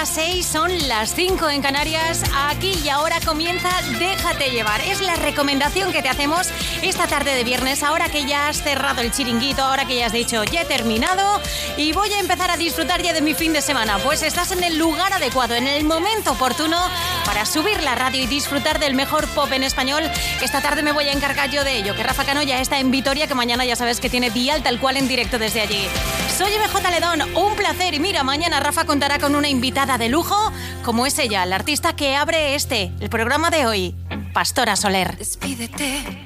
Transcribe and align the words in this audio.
las 0.00 0.10
6, 0.10 0.46
son 0.46 0.88
las 0.88 1.14
5 1.14 1.48
en 1.48 1.62
Canarias. 1.62 2.22
Aquí 2.48 2.74
y 2.84 2.90
ahora 2.90 3.18
comienza 3.24 3.70
Déjate 3.98 4.50
llevar. 4.50 4.78
Es 4.82 5.00
la 5.00 5.16
recomendación 5.16 5.90
que 5.90 6.02
te 6.02 6.10
hacemos 6.10 6.48
esta 6.82 7.06
tarde 7.06 7.34
de 7.34 7.44
viernes. 7.44 7.82
Ahora 7.82 8.10
que 8.10 8.26
ya 8.26 8.48
has 8.48 8.62
cerrado 8.62 9.00
el 9.00 9.10
chiringuito, 9.10 9.62
ahora 9.62 9.86
que 9.86 9.96
ya 9.96 10.06
has 10.06 10.12
dicho 10.12 10.44
ya 10.44 10.62
he 10.62 10.64
terminado 10.66 11.40
y 11.78 11.92
voy 11.92 12.12
a 12.12 12.20
empezar 12.20 12.50
a 12.50 12.58
disfrutar 12.58 13.00
ya 13.00 13.14
de 13.14 13.22
mi 13.22 13.32
fin 13.32 13.54
de 13.54 13.62
semana. 13.62 13.96
Pues 13.98 14.22
estás 14.22 14.50
en 14.52 14.62
el 14.64 14.76
lugar 14.76 15.14
adecuado, 15.14 15.54
en 15.54 15.66
el 15.66 15.84
momento 15.84 16.32
oportuno 16.32 16.76
para 17.24 17.46
subir 17.46 17.82
la 17.82 17.94
radio 17.94 18.22
y 18.22 18.26
disfrutar 18.26 18.78
del 18.78 18.92
mejor 18.92 19.26
pop 19.28 19.50
en 19.52 19.62
español. 19.62 20.02
Esta 20.42 20.60
tarde 20.60 20.82
me 20.82 20.92
voy 20.92 21.08
a 21.08 21.12
encargar 21.12 21.50
yo 21.50 21.64
de 21.64 21.78
ello. 21.78 21.94
Que 21.94 22.02
Rafa 22.02 22.24
Cano 22.24 22.42
ya 22.42 22.60
está 22.60 22.78
en 22.80 22.90
Vitoria, 22.90 23.28
que 23.28 23.34
mañana 23.34 23.64
ya 23.64 23.76
sabes 23.76 23.98
que 24.00 24.10
tiene 24.10 24.28
Dial 24.28 24.62
tal 24.62 24.78
cual 24.78 24.98
en 24.98 25.08
directo 25.08 25.38
desde 25.38 25.62
allí. 25.62 25.88
Soy 26.36 26.50
MJ 26.58 26.90
Ledón, 26.90 27.34
un 27.34 27.56
placer. 27.56 27.94
Y 27.94 27.98
mira, 27.98 28.22
mañana 28.22 28.60
Rafa 28.60 28.84
contará 28.84 29.18
con 29.18 29.34
una 29.34 29.48
invitada 29.48 29.96
de 29.96 30.10
lujo, 30.10 30.36
como 30.84 31.06
es 31.06 31.18
ella, 31.18 31.46
la 31.46 31.56
artista 31.56 31.96
que 31.96 32.14
abre 32.14 32.54
este, 32.54 32.92
el 33.00 33.08
programa 33.08 33.48
de 33.48 33.66
hoy, 33.66 33.94
Pastora 34.34 34.76
Soler. 34.76 35.16
Despídete, 35.16 36.25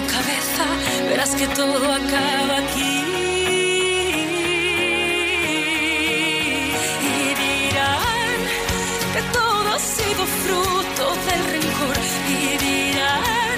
Verás 1.09 1.35
que 1.35 1.47
todo 1.47 1.85
acaba 1.93 2.57
aquí. 2.57 2.95
Y 7.11 7.35
dirán 7.43 8.37
que 9.13 9.21
todo 9.33 9.67
ha 9.75 9.79
sido 9.79 10.25
fruto 10.43 11.03
del 11.27 11.41
rencor. 11.53 11.97
Y 12.29 12.57
dirán 12.65 13.57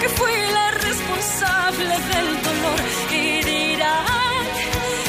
que 0.00 0.08
fui 0.08 0.32
la 0.58 0.70
responsable 0.70 1.94
del 2.12 2.28
dolor. 2.48 2.80
Y 3.10 3.42
dirán 3.52 4.44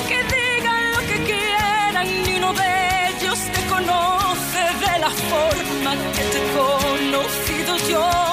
que 0.10 0.20
digan 0.36 0.92
lo 0.94 1.00
que 1.10 1.18
quieran. 1.30 2.08
Ni 2.26 2.36
uno 2.36 2.54
de 2.54 2.72
ellos 3.10 3.40
te 3.56 3.62
conoce 3.74 4.62
de 4.86 5.00
la 5.00 5.12
forma 5.32 5.92
que 6.16 6.24
te 6.32 6.38
he 6.40 6.48
conocido 6.62 7.78
yo. 7.90 8.33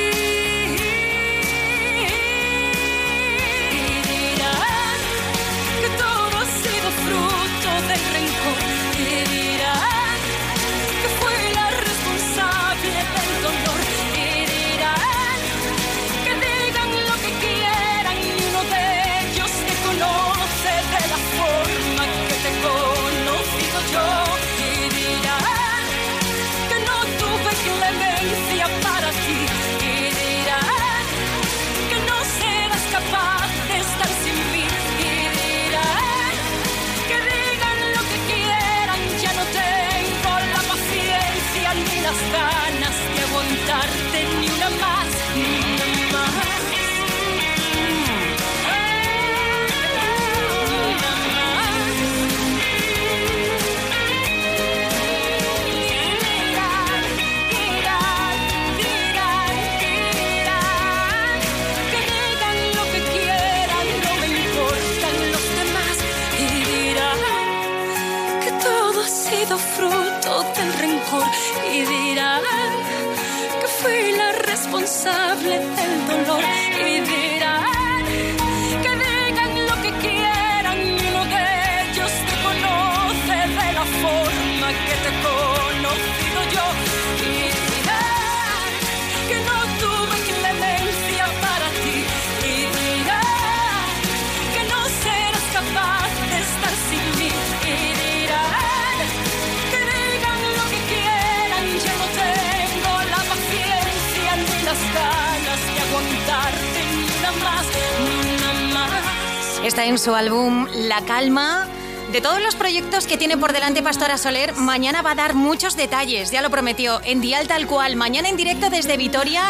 Está 109.71 109.85
en 109.85 109.97
su 109.97 110.13
álbum 110.13 110.67
La 110.73 110.99
Calma. 111.05 111.65
De 112.11 112.19
todos 112.19 112.41
los 112.41 112.55
proyectos 112.55 113.07
que 113.07 113.15
tiene 113.15 113.37
por 113.37 113.53
delante 113.53 113.81
Pastora 113.81 114.17
Soler, 114.17 114.53
mañana 114.53 115.01
va 115.01 115.11
a 115.11 115.15
dar 115.15 115.33
muchos 115.33 115.77
detalles, 115.77 116.29
ya 116.29 116.41
lo 116.41 116.49
prometió, 116.49 116.99
en 117.05 117.21
Dial 117.21 117.47
tal 117.47 117.67
cual, 117.67 117.95
mañana 117.95 118.27
en 118.27 118.35
directo 118.35 118.69
desde 118.69 118.97
Vitoria. 118.97 119.43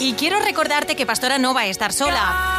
Y 0.00 0.14
quiero 0.14 0.40
recordarte 0.40 0.96
que 0.96 1.04
Pastora 1.04 1.36
no 1.36 1.52
va 1.52 1.60
a 1.60 1.66
estar 1.66 1.92
sola. 1.92 2.55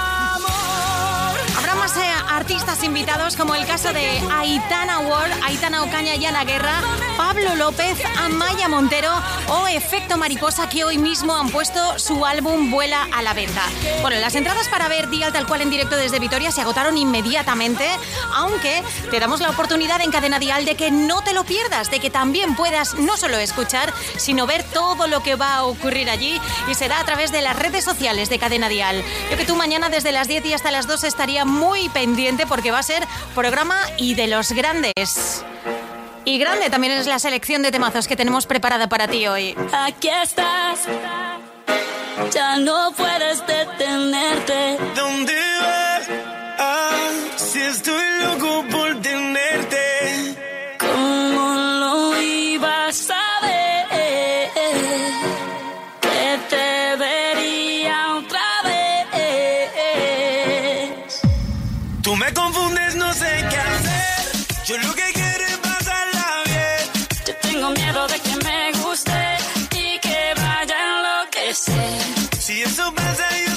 Artistas 2.47 2.81
invitados, 2.85 3.35
como 3.35 3.55
el 3.55 3.65
caso 3.65 3.91
de 3.91 4.21
Aitana 4.31 4.99
Ward, 4.99 5.31
Aitana 5.43 5.83
Ocaña 5.83 6.15
y 6.15 6.25
Ana 6.25 6.45
Guerra, 6.45 6.81
Pablo 7.17 7.55
López, 7.55 8.01
Amaya 8.17 8.69
Montero 8.69 9.11
o 9.49 9.67
Efecto 9.67 10.17
Mariposa, 10.17 10.69
que 10.69 10.85
hoy 10.85 10.97
mismo 10.97 11.35
han 11.35 11.49
puesto 11.49 11.99
su 11.99 12.25
álbum 12.25 12.71
Vuela 12.71 13.05
a 13.11 13.21
la 13.21 13.33
venta. 13.33 13.63
Bueno, 14.01 14.17
las 14.21 14.33
entradas 14.35 14.69
para 14.69 14.87
ver 14.87 15.09
Dial 15.09 15.33
tal 15.33 15.45
cual 15.45 15.61
en 15.61 15.69
directo 15.69 15.97
desde 15.97 16.19
Vitoria 16.19 16.51
se 16.51 16.61
agotaron 16.61 16.97
inmediatamente, 16.97 17.85
aunque 18.33 18.81
te 19.11 19.19
damos 19.19 19.41
la 19.41 19.49
oportunidad 19.49 19.99
en 19.99 20.11
Cadena 20.11 20.39
Dial 20.39 20.63
de 20.63 20.75
que 20.75 20.89
no 20.89 21.21
te 21.23 21.33
lo 21.33 21.43
pierdas, 21.43 21.91
de 21.91 21.99
que 21.99 22.09
también 22.09 22.55
puedas 22.55 22.93
no 22.93 23.17
solo 23.17 23.37
escuchar, 23.39 23.93
sino 24.15 24.47
ver 24.47 24.63
todo 24.63 25.07
lo 25.07 25.21
que 25.21 25.35
va 25.35 25.55
a 25.55 25.63
ocurrir 25.65 26.09
allí 26.09 26.39
y 26.69 26.75
será 26.75 27.01
a 27.01 27.03
través 27.03 27.33
de 27.33 27.41
las 27.41 27.57
redes 27.59 27.83
sociales 27.83 28.29
de 28.29 28.39
Cadena 28.39 28.69
Dial. 28.69 29.03
Yo 29.29 29.35
que 29.35 29.43
tú 29.43 29.57
mañana 29.57 29.89
desde 29.89 30.13
las 30.13 30.29
10 30.29 30.45
y 30.45 30.53
hasta 30.53 30.71
las 30.71 30.87
2 30.87 31.03
estaría 31.03 31.43
muy 31.43 31.89
pendiente 31.89 32.36
porque 32.45 32.71
va 32.71 32.79
a 32.79 32.83
ser 32.83 33.03
programa 33.33 33.79
y 33.97 34.13
de 34.15 34.27
los 34.27 34.51
grandes. 34.51 35.43
Y 36.25 36.37
grande 36.37 36.69
también 36.69 36.93
es 36.93 37.07
la 37.07 37.19
selección 37.19 37.61
de 37.61 37.71
temazos 37.71 38.07
que 38.07 38.17
tenemos 38.17 38.45
preparada 38.45 38.89
para 38.89 39.07
ti 39.07 39.25
hoy. 39.27 39.55
Aquí 39.71 40.09
estás, 40.09 40.81
ya 42.33 42.57
no 42.57 42.91
puedes 42.91 43.45
detenerte. 43.47 44.77
¿Dónde 44.93 45.46
enloquecer. 72.47 72.55
Si 72.55 72.61
eso 72.61 72.93
pasa, 72.93 73.27
yo 73.45 73.55
seguiré 73.55 73.56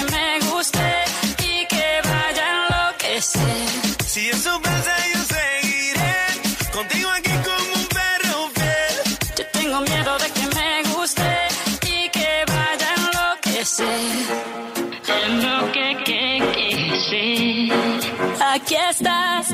Aquí 18.53 18.75
estás. 18.89 19.47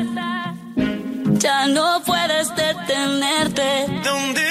Ya 1.40 1.68
no 1.68 2.02
puedes 2.04 2.50
detenerte. 2.56 3.86
¿Dónde 4.04 4.47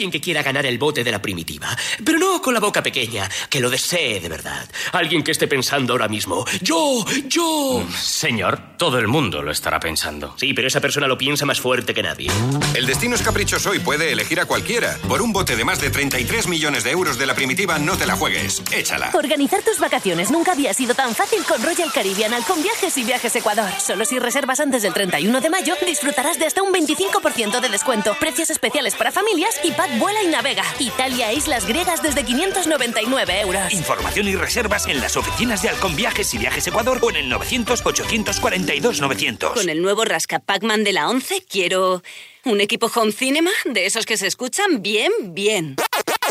alguien 0.00 0.10
que 0.12 0.20
quiera 0.22 0.42
ganar 0.42 0.64
el 0.64 0.78
bote 0.78 1.04
de 1.04 1.10
la 1.10 1.20
primitiva, 1.20 1.76
pero 2.02 2.18
no 2.18 2.40
con 2.40 2.54
la 2.54 2.60
boca 2.60 2.82
pequeña, 2.82 3.28
que 3.50 3.60
lo 3.60 3.68
desee 3.68 4.18
de 4.18 4.30
verdad. 4.30 4.66
Alguien 4.92 5.22
que 5.22 5.30
esté 5.30 5.46
pensando 5.46 5.92
ahora 5.92 6.08
mismo, 6.08 6.46
yo, 6.62 7.04
yo. 7.26 7.84
Señor, 7.94 8.78
todo 8.78 8.98
el 8.98 9.08
mundo 9.08 9.42
lo 9.42 9.50
estará 9.50 9.78
pensando. 9.78 10.34
Sí, 10.38 10.54
pero 10.54 10.68
esa 10.68 10.80
persona 10.80 11.06
lo 11.06 11.18
piensa 11.18 11.44
más 11.44 11.60
fuerte 11.60 11.92
que 11.92 12.02
nadie. 12.02 12.30
El 12.72 12.86
destino 12.86 13.14
es 13.14 13.20
caprichoso 13.20 13.74
y 13.74 13.80
puede 13.80 14.10
elegir 14.10 14.40
a 14.40 14.46
cualquiera. 14.46 14.96
Por 15.06 15.20
un 15.20 15.34
bote 15.34 15.54
de 15.54 15.66
más 15.66 15.82
de 15.82 15.90
33 15.90 16.46
millones 16.46 16.82
de 16.82 16.92
euros 16.92 17.18
de 17.18 17.26
la 17.26 17.34
primitiva, 17.34 17.78
no 17.78 17.98
te 17.98 18.06
la 18.06 18.16
juegues. 18.16 18.62
Échala. 18.72 19.10
Organizar 19.12 19.62
tus 19.62 19.80
vacaciones 19.80 20.30
nunca 20.30 20.52
había 20.52 20.72
sido 20.72 20.94
tan 20.94 21.14
fácil 21.14 21.44
con 21.44 21.62
Royal 21.62 21.92
Caribbean 21.92 22.42
con 22.44 22.62
viajes 22.62 22.96
y 22.96 23.04
viajes 23.04 23.36
Ecuador. 23.36 23.70
Solo 23.78 24.06
si 24.06 24.18
reservas 24.18 24.60
antes 24.60 24.80
del 24.80 24.94
31 24.94 25.42
de 25.42 25.50
mayo 25.50 25.74
disfrutarás 25.84 26.38
de 26.38 26.46
hasta 26.46 26.62
un 26.62 26.72
25% 26.72 27.60
de 27.60 27.68
descuento, 27.68 28.16
precios 28.18 28.48
especiales 28.48 28.94
para 28.94 29.12
familias 29.12 29.60
y 29.62 29.72
pack 29.72 29.89
vuela 29.98 30.22
y 30.22 30.28
navega. 30.28 30.62
Italia 30.78 31.30
e 31.30 31.34
islas 31.34 31.66
griegas 31.66 32.02
desde 32.02 32.24
599 32.24 33.40
euros. 33.40 33.72
Información 33.72 34.28
y 34.28 34.36
reservas 34.36 34.86
en 34.86 35.00
las 35.00 35.16
oficinas 35.16 35.62
de 35.62 35.70
Halcón 35.70 35.96
Viajes 35.96 36.32
y 36.34 36.38
Viajes 36.38 36.66
Ecuador 36.66 36.98
o 37.02 37.10
en 37.10 37.16
el 37.16 37.32
900-842-900. 37.32 39.54
Con 39.54 39.68
el 39.68 39.82
nuevo 39.82 40.04
Rasca 40.04 40.38
Pac-Man 40.38 40.84
de 40.84 40.92
la 40.92 41.08
11 41.08 41.44
quiero 41.48 42.02
un 42.44 42.60
equipo 42.60 42.90
home 42.94 43.12
cinema 43.12 43.50
de 43.64 43.86
esos 43.86 44.06
que 44.06 44.16
se 44.16 44.26
escuchan 44.26 44.82
bien, 44.82 45.12
bien. 45.34 45.76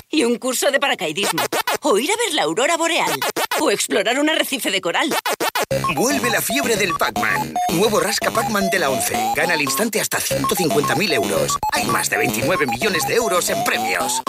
Y 0.10 0.24
un 0.24 0.38
curso 0.38 0.72
de 0.72 0.80
paracaidismo. 0.80 1.42
O 1.82 1.98
ir 1.98 2.12
a 2.12 2.16
ver 2.26 2.34
la 2.34 2.44
aurora 2.44 2.78
boreal. 2.78 3.12
O 3.62 3.72
explorar 3.72 4.20
un 4.20 4.30
arrecife 4.30 4.72
de 4.72 4.80
coral. 4.80 5.14
Vuelve 5.96 6.30
la 6.30 6.42
fiebre 6.42 6.76
del 6.76 6.94
Pac-Man. 6.94 7.54
Nuevo 7.74 8.00
Rasca 8.00 8.32
Pac-Man 8.32 8.70
de 8.70 8.80
la 8.80 8.90
11. 8.90 9.34
Gana 9.36 9.54
al 9.54 9.62
instante 9.62 10.00
hasta 10.00 10.20
150.000 10.20 11.14
euros. 11.14 11.58
Hay 11.74 11.86
más 11.86 12.10
de 12.10 12.18
29 12.18 12.66
millones 12.68 13.06
de 13.08 13.16
euros 13.16 13.50
en 13.50 13.64
premios. 13.64 14.22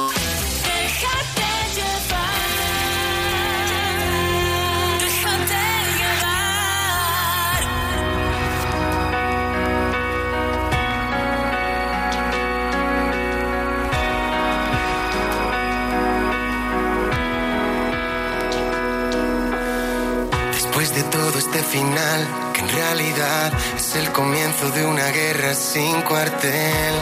Todo 21.30 21.38
este 21.38 21.62
final, 21.62 22.26
que 22.52 22.60
en 22.60 22.68
realidad 22.68 23.52
es 23.76 23.94
el 23.94 24.10
comienzo 24.10 24.68
de 24.70 24.84
una 24.84 25.06
guerra 25.10 25.54
sin 25.54 26.02
cuartel, 26.02 26.94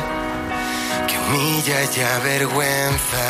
que 1.06 1.18
humilla 1.18 1.78
y 1.96 2.00
avergüenza. 2.00 3.26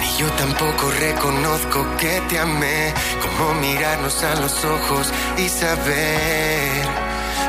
Ni 0.00 0.18
yo 0.18 0.28
tampoco 0.32 0.90
reconozco 0.90 1.86
que 1.96 2.20
te 2.28 2.38
amé, 2.38 2.92
como 3.22 3.54
mirarnos 3.60 4.24
a 4.24 4.34
los 4.40 4.64
ojos 4.64 5.12
y 5.36 5.48
saber 5.48 6.88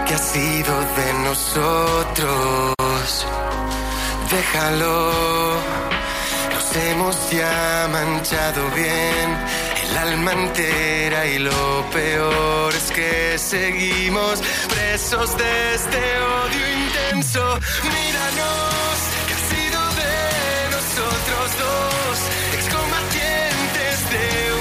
que 0.06 0.14
ha 0.14 0.20
sido 0.20 0.80
de 0.98 1.14
nosotros. 1.24 2.76
Déjalo. 4.30 5.56
Nos 6.54 6.76
hemos 6.76 7.32
ya 7.32 7.88
manchado 7.92 8.70
bien 8.76 9.65
el 9.96 10.10
alma 10.10 10.34
entera 10.34 11.26
y 11.26 11.40
lo 11.40 11.86
peor 11.92 12.74
es 12.74 12.92
que 12.92 13.38
seguimos 13.38 14.42
presos 14.68 15.38
de 15.38 15.76
este 15.76 15.98
odio 15.98 16.66
intenso. 16.86 17.60
Míranos, 17.84 18.98
que 19.28 19.34
ha 19.34 19.44
sido 19.54 19.80
de 20.02 20.16
nosotros 20.76 21.46
dos, 21.64 22.18
excombatientes 22.58 24.10
de 24.12 24.55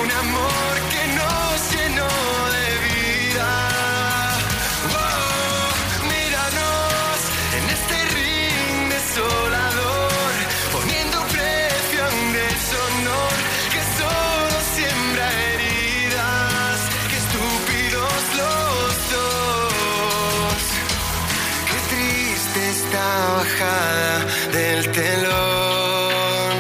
bajada 23.19 24.27
del 24.53 24.91
telón. 24.93 26.55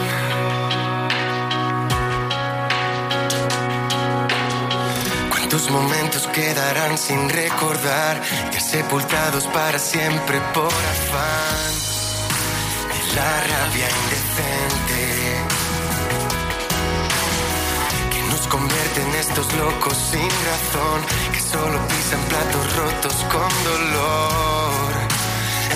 ¿Cuántos 5.30 5.70
momentos 5.70 6.26
quedarán 6.28 6.98
sin 6.98 7.28
recordar, 7.28 8.20
ya 8.52 8.60
sepultados 8.60 9.44
para 9.48 9.78
siempre 9.78 10.40
por 10.52 10.72
afán 10.94 11.72
de 12.90 13.14
la 13.16 13.32
rabia 13.50 13.88
indecente? 14.02 15.02
que 18.12 18.22
nos 18.30 18.46
convierte 18.48 19.02
en 19.02 19.14
estos 19.14 19.52
locos 19.54 19.96
sin 20.10 20.30
razón, 20.50 20.98
que 21.32 21.40
solo 21.40 21.78
pisan 21.88 22.20
platos 22.30 22.76
rotos 22.76 23.14
con 23.32 23.64
dolor 23.64 24.83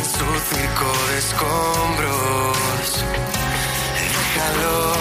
su 0.04 0.26
circo 0.50 0.90
de 1.10 1.18
escombros. 1.18 3.04
Déjalo, 3.98 4.94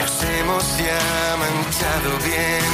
nos 0.00 0.14
hemos 0.22 0.64
ya 0.78 1.36
manchado 1.38 2.10
bien 2.24 2.70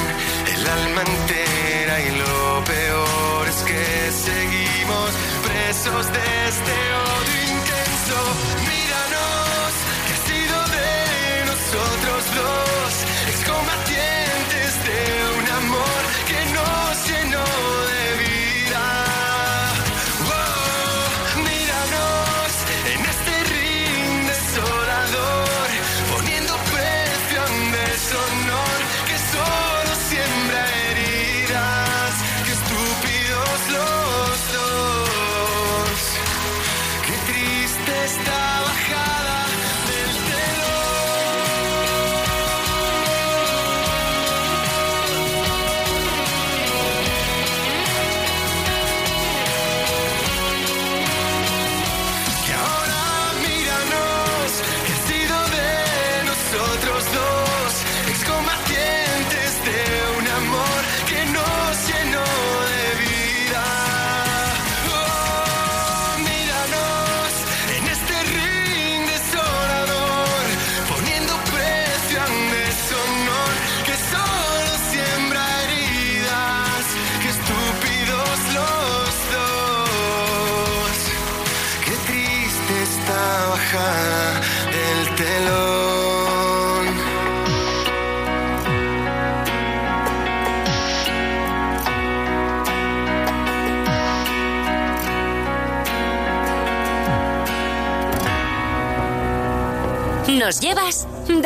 el 0.54 0.68
alma 0.68 1.02
entera 1.02 2.00
y 2.00 2.11
lo 2.16 2.64
peor 2.64 3.49
es 3.49 3.62
que 3.62 4.12
seguimos 4.26 5.11
presos 5.47 6.06
de 6.12 6.49
este 6.49 6.76
odio 7.12 7.42
intenso. 7.56 8.80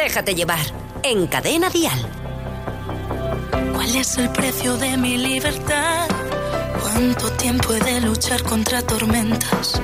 Déjate 0.04 0.34
llevar. 0.34 0.66
En 1.02 1.26
Cadena 1.26 1.70
Dial. 1.70 1.98
¿Cuál 3.72 3.96
es 3.96 4.18
el 4.18 4.28
precio 4.28 4.76
de 4.76 4.98
mi 4.98 5.16
libertad? 5.16 6.06
¿Cuánto 6.82 7.32
tiempo 7.32 7.72
he 7.72 7.80
de 7.80 8.02
luchar 8.02 8.42
contra 8.42 8.82
tormentas? 8.82 9.80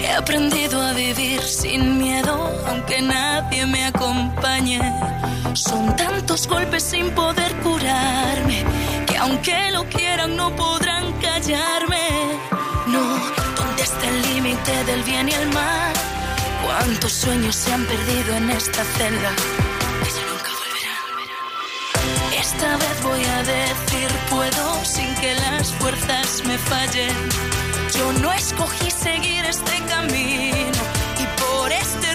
He 0.00 0.10
aprendido 0.12 0.82
a 0.82 0.92
vivir 0.92 1.40
sin 1.40 1.98
miedo, 1.98 2.34
aunque 2.68 3.00
nadie 3.00 3.64
me 3.64 3.86
acompañe. 3.86 4.80
Son 5.54 5.96
tantos 5.96 6.46
golpes 6.46 6.82
sin 6.82 7.10
poder 7.12 7.54
curarme, 7.60 8.64
que 9.06 9.16
aunque 9.16 9.70
lo 9.70 9.84
quieran 9.88 10.36
no 10.36 10.54
podrán 10.54 11.10
callarme. 11.22 12.06
No, 12.86 13.02
¿dónde 13.56 13.82
está 13.82 14.08
el 14.10 14.20
límite 14.34 14.84
del 14.84 15.02
bien 15.04 15.26
y 15.30 15.32
el 15.32 15.48
mal? 15.48 16.11
¿Cuántos 16.78 17.12
sueños 17.12 17.54
se 17.54 17.70
han 17.70 17.84
perdido 17.84 18.34
en 18.34 18.48
esta 18.48 18.82
celda? 18.82 19.30
Que 20.02 20.10
nunca 20.30 20.50
volverán. 20.62 22.40
Esta 22.40 22.76
vez 22.78 23.02
voy 23.02 23.22
a 23.22 23.42
decir 23.42 24.08
puedo 24.30 24.84
sin 24.84 25.14
que 25.16 25.34
las 25.34 25.70
fuerzas 25.74 26.42
me 26.46 26.56
fallen. 26.56 27.14
Yo 27.94 28.12
no 28.22 28.32
escogí 28.32 28.90
seguir 28.90 29.44
este 29.44 29.84
camino 29.84 30.82
y 31.20 31.26
por 31.42 31.70
este 31.72 32.14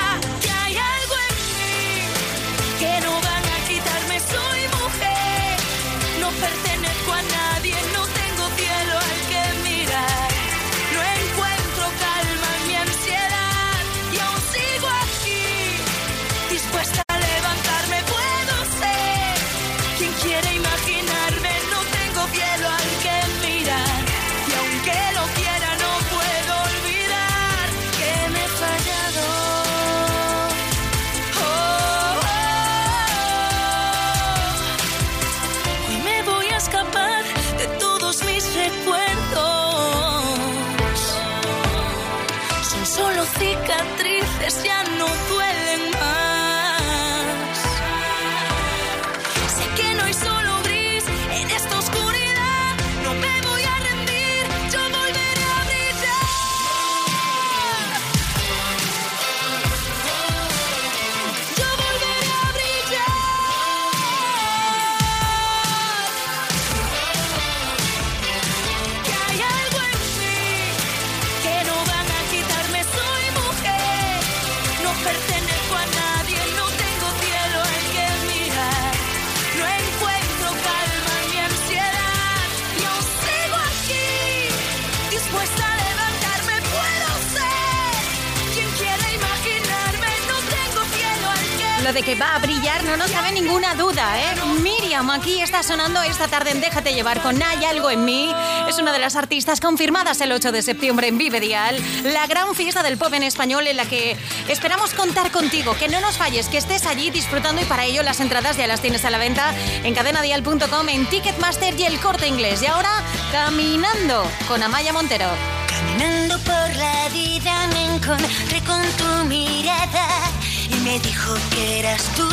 Que 92.03 92.15
va 92.15 92.35
a 92.35 92.39
brillar 92.39 92.83
no 92.83 92.97
nos 92.97 93.11
cabe 93.11 93.31
ninguna 93.31 93.75
duda, 93.75 94.19
¿eh? 94.19 94.35
Miriam, 94.61 95.09
aquí 95.11 95.41
está 95.41 95.61
sonando 95.61 96.01
esta 96.01 96.27
tarde 96.27 96.51
en 96.51 96.61
Déjate 96.61 96.93
llevar 96.93 97.21
con 97.21 97.41
Hay 97.41 97.65
algo 97.65 97.91
en 97.91 98.05
mí. 98.05 98.33
Es 98.67 98.79
una 98.79 98.91
de 98.91 98.99
las 98.99 99.15
artistas 99.15 99.59
confirmadas 99.59 100.19
el 100.21 100.31
8 100.31 100.51
de 100.51 100.61
septiembre 100.63 101.07
en 101.07 101.17
Vive 101.17 101.39
Dial, 101.39 101.77
la 102.03 102.25
gran 102.27 102.55
fiesta 102.55 102.81
del 102.81 102.97
pop 102.97 103.13
en 103.13 103.23
español 103.23 103.67
en 103.67 103.77
la 103.77 103.85
que 103.85 104.17
esperamos 104.47 104.93
contar 104.93 105.31
contigo, 105.31 105.75
que 105.77 105.89
no 105.89 105.99
nos 106.01 106.17
falles, 106.17 106.47
que 106.47 106.57
estés 106.57 106.85
allí 106.85 107.09
disfrutando 107.11 107.61
y 107.61 107.65
para 107.65 107.85
ello 107.85 108.03
las 108.03 108.19
entradas 108.19 108.57
ya 108.57 108.67
las 108.67 108.81
tienes 108.81 109.05
a 109.05 109.09
la 109.09 109.17
venta 109.17 109.53
en 109.83 109.93
cadenadial.com, 109.93 110.89
en 110.89 111.05
Ticketmaster 111.07 111.79
y 111.79 111.83
el 111.83 111.99
Corte 111.99 112.27
Inglés. 112.27 112.61
Y 112.63 112.67
ahora, 112.67 113.03
caminando 113.31 114.23
con 114.47 114.63
Amaya 114.63 114.93
Montero. 114.93 115.27
Caminando 115.67 116.37
por 116.39 116.75
la 116.75 117.09
vida 117.09 117.67
me 117.67 117.95
encontré 117.95 118.61
con 118.65 118.81
tu 118.97 119.25
mirada 119.25 120.40
y 120.71 120.79
me 120.81 120.99
dijo 120.99 121.33
que 121.53 121.79
eras 121.79 122.03
tú, 122.15 122.27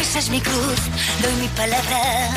esa 0.00 0.18
es 0.18 0.28
mi 0.30 0.40
cruz, 0.40 0.80
doy 1.22 1.34
mi 1.40 1.48
palabra. 1.48 2.30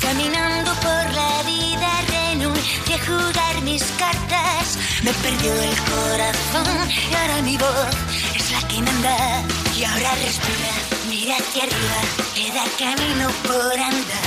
Caminando 0.00 0.72
por 0.74 1.04
la 1.12 1.42
vida 1.42 1.90
renuncié 2.08 2.94
a 2.94 3.06
jugar 3.06 3.62
mis 3.62 3.82
cartas, 3.98 4.78
me 5.02 5.12
perdió 5.24 5.52
el 5.52 5.76
corazón 5.92 6.90
y 7.10 7.14
ahora 7.14 7.42
mi 7.42 7.56
voz 7.56 7.96
es 8.34 8.50
la 8.52 8.68
que 8.68 8.82
manda. 8.82 9.42
Y 9.76 9.84
ahora 9.84 10.10
respira, 10.24 10.72
mira 11.10 11.36
hacia 11.36 11.64
arriba, 11.64 12.00
queda 12.34 12.64
camino 12.78 13.28
por 13.42 13.72
andar. 13.72 14.26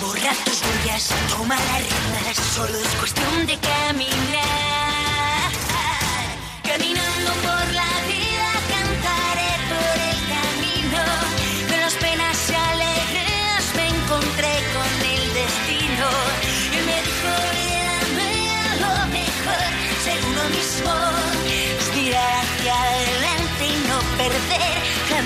Borra 0.00 0.32
tus 0.44 0.62
huellas, 0.62 1.10
toma 1.28 1.56
las 1.56 1.80
riendas, 1.88 2.36
solo 2.54 2.76
es 2.76 2.94
cuestión 2.98 3.46
de 3.46 3.56
caminar. 3.58 4.79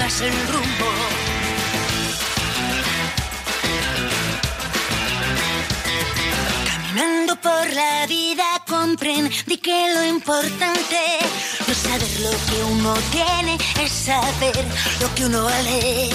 El 0.04 0.32
rumbo 0.48 0.84
Caminando 6.66 7.36
por 7.36 7.72
la 7.72 8.06
vida 8.06 8.44
comprendí 8.68 9.56
que 9.56 9.94
lo 9.94 10.04
importante 10.04 11.00
no 11.66 11.72
es 11.72 11.78
saber 11.78 12.20
lo 12.20 12.30
que 12.30 12.64
uno 12.64 12.94
tiene, 13.12 13.56
es 13.82 13.90
saber 13.90 14.64
lo 15.00 15.14
que 15.14 15.24
uno 15.24 15.44
vale. 15.44 16.10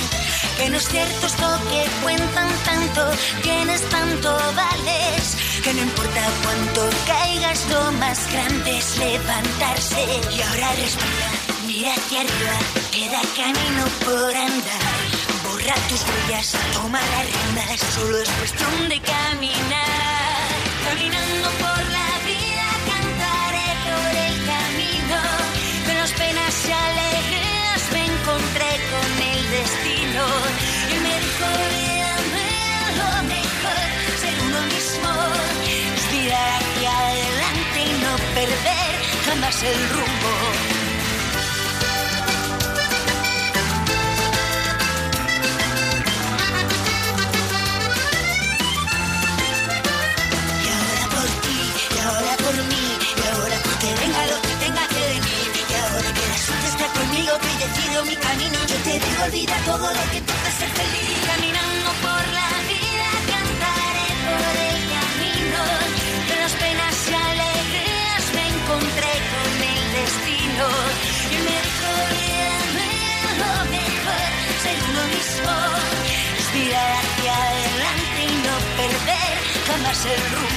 Que 0.57 0.69
no 0.69 0.77
es 0.77 0.87
cierto 0.87 1.25
esto 1.25 1.59
que 1.71 1.83
cuentan 2.03 2.49
tanto, 2.65 3.09
tienes 3.41 3.81
tanto 3.89 4.37
vales. 4.55 5.35
Que 5.63 5.73
no 5.73 5.81
importa 5.81 6.21
cuánto 6.43 6.89
caigas, 7.07 7.67
lo 7.71 7.91
más 7.93 8.31
grande 8.31 8.77
es 8.77 8.97
levantarse. 8.99 10.05
Y 10.31 10.41
ahora 10.41 10.73
respira, 10.73 11.38
mira 11.79 11.93
hacia 11.93 12.19
arriba, 12.19 12.57
queda 12.91 13.21
camino 13.37 13.85
por 14.03 14.35
andar. 14.35 14.97
Borra 15.43 15.75
tus 15.87 16.01
huellas, 16.07 16.53
toma 16.73 16.99
las 16.99 17.25
riendas, 17.31 17.79
solo 17.95 18.17
es 18.17 18.29
cuestión 18.39 18.89
de 18.89 18.99
caminar. 18.99 20.47
Caminando 20.85 21.49
por 21.63 21.81
la 21.97 22.11
vida 22.27 22.67
cantaré 22.91 23.67
por 23.87 24.11
el 24.27 24.35
camino 24.51 25.19
las 25.99 26.11
penas 26.21 26.53
y 26.67 26.71
alegrías 26.87 27.81
me 27.93 28.01
encontré 28.11 28.71
con 28.91 29.09
el 29.33 29.41
destino 29.57 30.23
y 30.91 30.95
me 31.05 31.13
dijo 31.23 31.47
"Mírame, 31.75 32.51
lo 32.99 33.11
mejor 33.33 33.79
ser 34.21 34.35
uno 34.47 34.61
mismo 34.75 35.11
es 35.63 36.01
mirar 36.13 36.49
hacia 36.59 36.91
adelante 37.07 37.79
y 37.87 37.93
no 38.03 38.13
perder 38.35 38.91
jamás 39.25 39.63
el 39.63 39.79
rumbo 39.95 40.18
decido 57.99 58.05
mi 58.05 58.15
camino, 58.15 58.59
yo 58.67 58.75
te 58.83 58.93
digo, 58.99 59.23
olvida 59.23 59.55
todo 59.65 59.87
lo 59.93 60.03
que 60.11 60.19
hace 60.19 60.51
ser 60.59 60.69
feliz. 60.69 61.19
Caminando 61.27 61.89
por 62.01 62.23
la 62.39 62.49
vida, 62.67 63.09
cantaré 63.33 64.09
por 64.27 64.53
el 64.69 64.79
camino. 64.95 65.61
De 66.29 66.35
las 66.41 66.53
penas 66.53 66.95
y 67.09 67.13
alegrías 67.13 68.23
me 68.35 68.43
encontré 68.55 69.13
con 69.31 69.51
el 69.71 69.83
destino. 69.99 70.65
Y 71.33 71.37
me 71.45 71.55
dijo, 71.67 71.89
"Mírame, 72.15 72.91
lo 73.41 73.53
mejor, 73.75 74.29
ser 74.63 74.77
uno 74.89 75.03
mismo. 75.15 75.53
Es 76.39 76.47
mirar 76.55 76.91
hacia 77.01 77.33
adelante 77.49 78.21
y 78.23 78.35
no 78.45 78.55
perder 78.79 79.33
jamás 79.67 80.05
el 80.05 80.21
rumbo. 80.35 80.48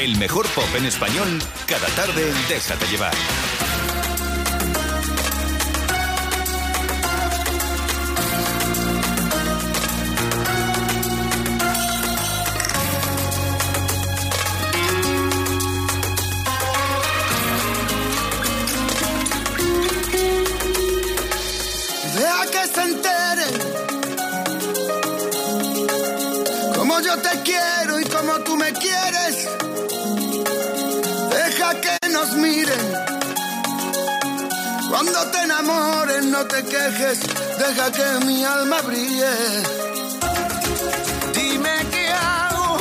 El 0.00 0.16
mejor 0.16 0.46
pop 0.54 0.64
en 0.78 0.86
español, 0.86 1.28
cada 1.66 1.86
tarde 1.88 2.30
en 2.30 2.48
Déjate 2.48 2.86
llevar. 2.86 3.12
No 36.40 36.46
te 36.46 36.64
quejes, 36.64 37.18
deja 37.58 37.92
que 37.92 38.24
mi 38.24 38.42
alma 38.44 38.80
brille. 38.82 39.34
Dime 41.34 41.74
qué 41.92 42.06
hago, 42.08 42.78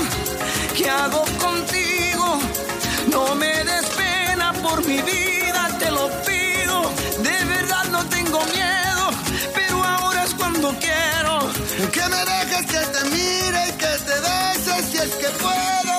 qué 0.77 0.89
hago 0.89 1.23
contigo. 1.45 2.27
No 3.13 3.35
me 3.35 3.53
des 3.69 3.85
pena 4.01 4.53
por 4.63 4.77
mi 4.85 5.01
vida, 5.01 5.61
te 5.77 5.91
lo 5.91 6.05
pido. 6.27 6.77
De 7.27 7.37
verdad 7.55 7.85
no 7.95 8.01
tengo 8.15 8.39
miedo, 8.57 9.03
pero 9.53 9.83
ahora 9.83 10.23
es 10.23 10.33
cuando 10.35 10.67
quiero. 10.85 11.35
Que 11.95 12.05
me 12.13 12.21
dejes 12.33 12.65
que 12.73 12.81
te 12.95 13.01
mire 13.15 13.63
que 13.81 13.93
te 14.07 14.15
bese 14.27 14.75
si 14.89 14.97
es 15.05 15.13
que 15.21 15.29
puedo. 15.43 15.97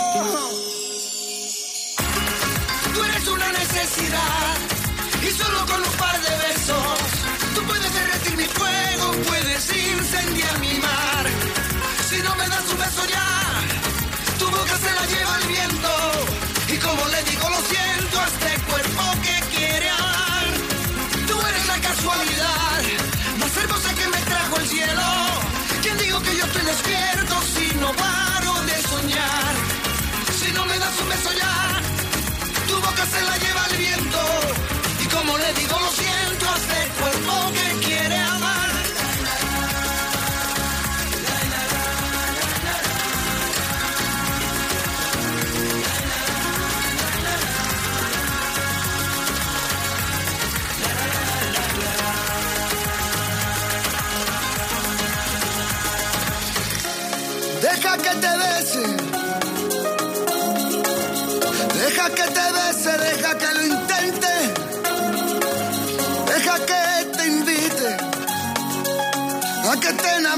Tú 2.95 3.05
eres 3.05 3.29
una 3.29 3.53
necesidad 3.53 4.51
y 5.27 5.31
solo 5.41 5.59
con 5.67 5.81
un 5.89 5.95
par 6.03 6.17
de 6.27 6.33
besos 6.47 7.10
puedes 9.67 10.30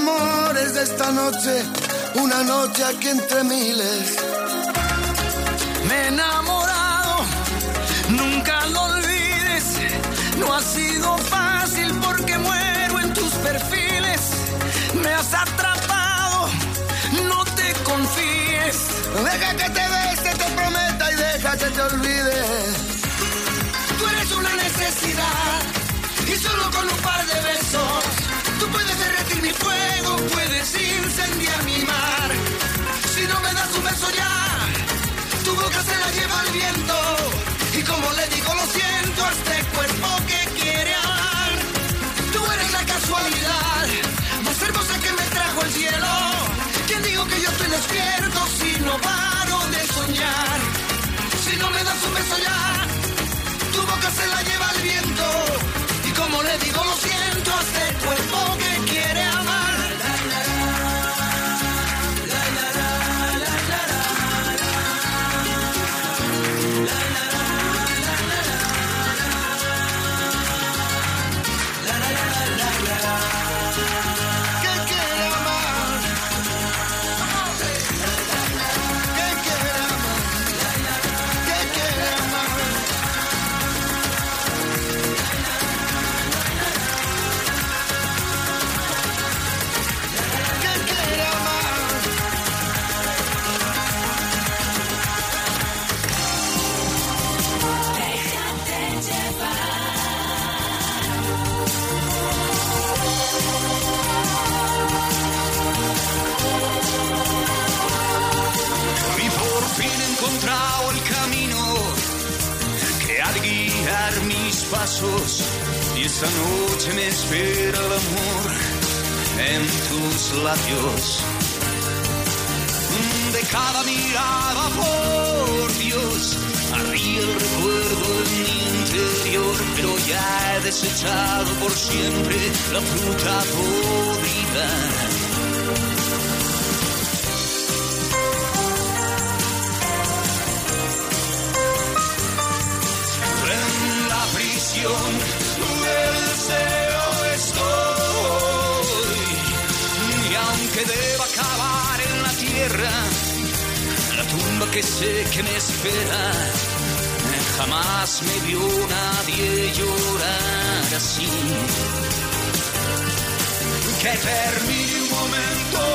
enamores 0.03 0.75
de 0.75 0.83
esta 0.83 1.11
noche, 1.13 1.63
una 2.15 2.43
noche 2.43 2.85
aquí 2.85 3.09
entre 3.09 3.45
miles. 3.45 4.17
Me 5.89 5.95
he 5.95 6.09
enamorado, 6.09 7.25
nunca 8.09 8.67
lo 8.67 8.83
olvides. 8.83 9.65
No 10.39 10.55
ha 10.55 10.61
sido 10.61 11.19
fácil 11.19 11.89
porque 12.05 12.37
muero 12.39 13.01
en 13.01 13.15
tus 13.15 13.33
perfiles. 13.49 14.21
Me 15.03 15.13
has 15.13 15.33
atrapado, 15.35 16.49
no 17.29 17.45
te 17.57 17.73
confíes. 17.85 18.77
Deja 19.25 19.51
que 19.61 19.71
te 19.71 19.85
bese, 19.95 20.31
te 20.43 20.49
prometa 20.57 21.13
y 21.13 21.17
deja 21.17 21.57
que 21.57 21.67
te 21.67 21.83
olvide. 21.83 22.43
Tú 23.99 24.09
eres 24.09 24.33
una 24.33 24.53
necesidad 24.57 25.61
y 26.27 26.37
solo 26.37 26.71
con 26.71 26.85
un 26.89 26.99
par 26.99 27.25
de 27.27 27.41
besos 27.41 28.02
puedes 28.73 28.99
derretir 28.99 29.43
mi 29.43 29.51
fuego, 29.51 30.17
puedes 30.35 30.69
incendiar 30.75 31.65
mi 31.65 31.79
mar. 31.85 32.29
Si 33.15 33.23
no 33.27 33.41
me 33.41 33.53
das 33.59 33.71
un 33.77 33.85
beso 33.85 34.09
ya, 34.21 34.33
tu 35.45 35.55
boca 35.55 35.81
se 35.89 35.97
la 36.03 36.11
lleva 36.17 36.37
el 36.47 36.53
viento 36.53 36.82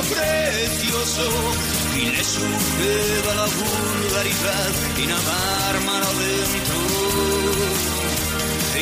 precioso 0.08 1.30
y 1.96 2.10
le 2.10 2.24
suceda 2.24 3.34
la 3.34 3.46
vulgaridad 3.46 4.72
y 4.96 5.06
nadar 5.06 5.80
mar 5.84 6.02
adentro 6.02 6.78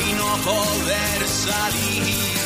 y 0.06 0.12
no 0.14 0.36
poder 0.44 1.28
salir. 1.28 2.45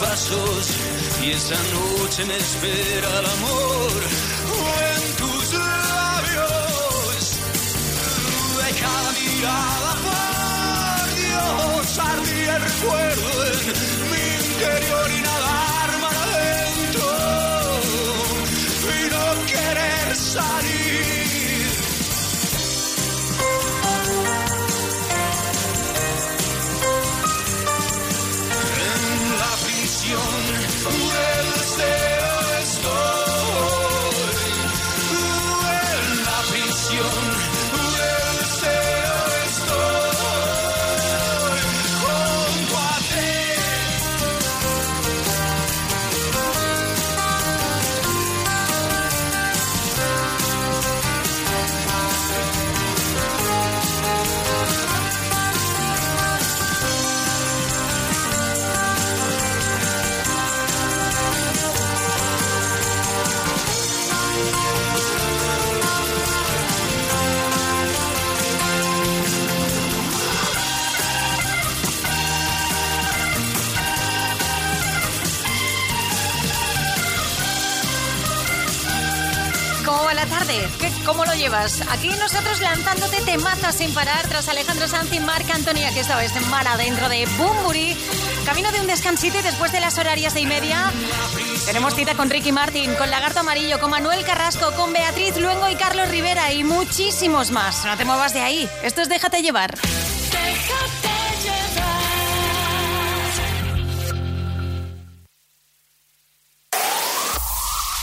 Pasos. 0.00 0.76
Y 1.22 1.30
esa 1.32 1.56
noche 1.74 2.24
me 2.24 2.36
espera 2.36 3.08
el 3.20 3.26
amor 3.26 3.92
en 4.94 5.16
tus 5.16 5.52
labios. 5.54 7.38
De 8.58 8.70
cada 8.80 9.10
mirada, 9.20 9.90
por 10.06 11.06
Dios, 11.16 11.98
el 12.48 12.62
recuerdo 12.62 13.27
Aquí 81.90 82.08
nosotros 82.08 82.60
lanzándote 82.60 83.20
temazos 83.22 83.74
sin 83.74 83.92
parar 83.92 84.26
tras 84.26 84.48
Alejandro 84.48 84.88
Sanz 84.88 85.12
y 85.12 85.20
Marc 85.20 85.50
Antonia, 85.50 85.92
que 85.92 86.00
esta 86.00 86.16
vez 86.16 86.34
en 86.34 86.48
mar 86.48 86.66
adentro 86.66 87.10
de 87.10 87.26
Bumburi. 87.36 87.94
Camino 88.46 88.72
de 88.72 88.80
un 88.80 88.86
descansito 88.86 89.38
y 89.38 89.42
después 89.42 89.70
de 89.70 89.80
las 89.80 89.98
horarias 89.98 90.32
de 90.32 90.40
y 90.40 90.46
media 90.46 90.90
tenemos 91.66 91.94
cita 91.94 92.14
con 92.14 92.30
Ricky 92.30 92.52
Martin, 92.52 92.94
con 92.94 93.10
Lagarto 93.10 93.40
Amarillo, 93.40 93.78
con 93.80 93.90
Manuel 93.90 94.24
Carrasco, 94.24 94.72
con 94.72 94.94
Beatriz 94.94 95.36
Luengo 95.36 95.68
y 95.68 95.74
Carlos 95.76 96.08
Rivera 96.08 96.50
y 96.52 96.64
muchísimos 96.64 97.50
más. 97.50 97.84
No 97.84 97.96
te 97.98 98.06
muevas 98.06 98.32
de 98.32 98.40
ahí. 98.40 98.68
Esto 98.82 99.02
es 99.02 99.10
Déjate 99.10 99.42
llevar. 99.42 99.74
Déjate 99.74 99.88
llevar. 101.44 101.88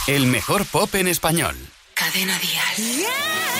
El 0.06 0.26
mejor 0.26 0.64
pop 0.66 0.94
en 0.94 1.08
español. 1.08 1.56
Cadena 1.94 2.38
Dial. 2.38 3.06
Aún 3.06 3.55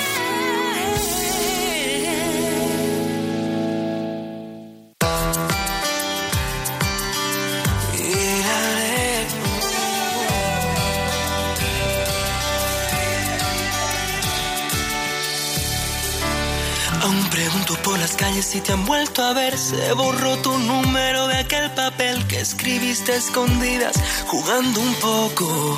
las 18.07 18.15
calles 18.15 18.45
si 18.45 18.61
te 18.61 18.71
han 18.71 18.85
vuelto 18.85 19.21
a 19.21 19.33
ver. 19.33 19.57
Se 19.57 19.91
borró 19.91 20.37
tu 20.37 20.57
número 20.57 21.27
de 21.27 21.37
aquel 21.39 21.69
papel 21.71 22.25
que 22.27 22.39
escribiste 22.39 23.13
escondidas, 23.13 23.95
jugando 24.27 24.79
un 24.79 24.93
poco. 24.95 25.75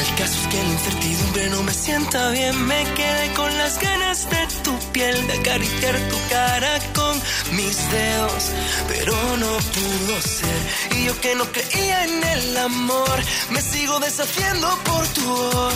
El 0.00 0.14
caso 0.16 0.34
es 0.42 0.48
que 0.48 0.62
la 0.62 0.68
incertidumbre 0.68 1.48
no 1.48 1.62
me 1.62 1.72
sienta 1.72 2.30
bien. 2.30 2.66
Me 2.66 2.84
quedé 2.92 3.32
con 3.32 3.56
las 3.56 3.78
ganas 3.80 4.28
de 4.28 4.46
tu 4.62 4.78
piel, 4.92 5.26
de 5.26 5.32
acariciar 5.38 5.96
tu 6.10 6.18
cara 6.28 6.78
con 6.92 7.14
mis 7.56 7.90
dedos. 7.90 8.44
Pero 8.88 9.14
no 9.38 9.52
pudo 9.76 10.14
ser. 10.20 10.98
Y 10.98 11.06
yo 11.06 11.18
que 11.22 11.34
no 11.34 11.44
creía 11.50 12.04
en 12.04 12.24
el 12.24 12.56
amor, 12.58 13.18
me 13.48 13.62
sigo 13.62 13.98
deshaciendo 14.00 14.68
por 14.84 15.06
tu 15.08 15.24
voz. 15.24 15.74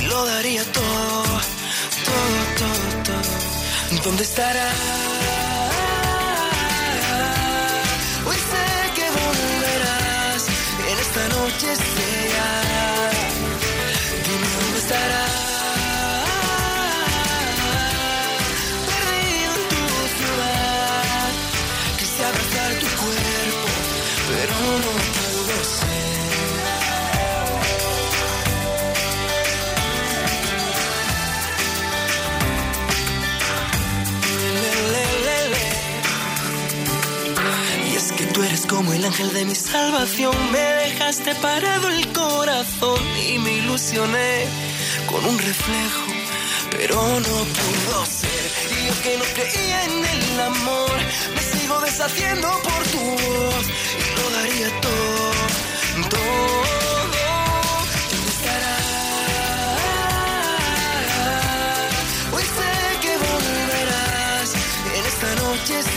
Y 0.00 0.02
lo 0.06 0.26
daría 0.26 0.64
todo, 0.72 1.40
todo, 2.08 2.40
todo. 2.58 3.05
¿Dónde 3.90 4.22
estará? 4.24 5.15
El 38.96 39.04
ángel 39.04 39.32
de 39.32 39.44
mi 39.44 39.54
salvación. 39.54 40.34
Me 40.52 40.58
dejaste 40.58 41.34
parado 41.36 41.88
el 41.88 42.12
corazón 42.12 43.00
y 43.28 43.38
me 43.38 43.52
ilusioné 43.58 44.46
con 45.10 45.24
un 45.24 45.38
reflejo, 45.38 46.06
pero 46.70 46.96
no 47.04 47.36
pudo 47.58 48.06
ser. 48.06 48.46
Y 48.72 48.86
yo 48.86 48.94
que 49.02 49.18
no 49.18 49.24
creía 49.34 49.84
en 49.84 50.04
el 50.14 50.40
amor, 50.40 50.96
me 51.34 51.42
sigo 51.42 51.80
deshaciendo 51.80 52.48
por 52.62 52.82
tu 52.92 53.00
voz 53.00 53.64
y 54.00 54.06
lo 54.18 54.30
daría 54.36 54.80
todo, 54.80 55.32
todo. 56.08 56.56
¿Dónde 58.10 58.30
estará? 58.36 58.76
Hoy 62.34 62.44
sé 62.56 62.70
que 63.02 63.12
volverás 63.28 64.48
en 64.96 65.02
esta 65.12 65.34
noche 65.44 65.95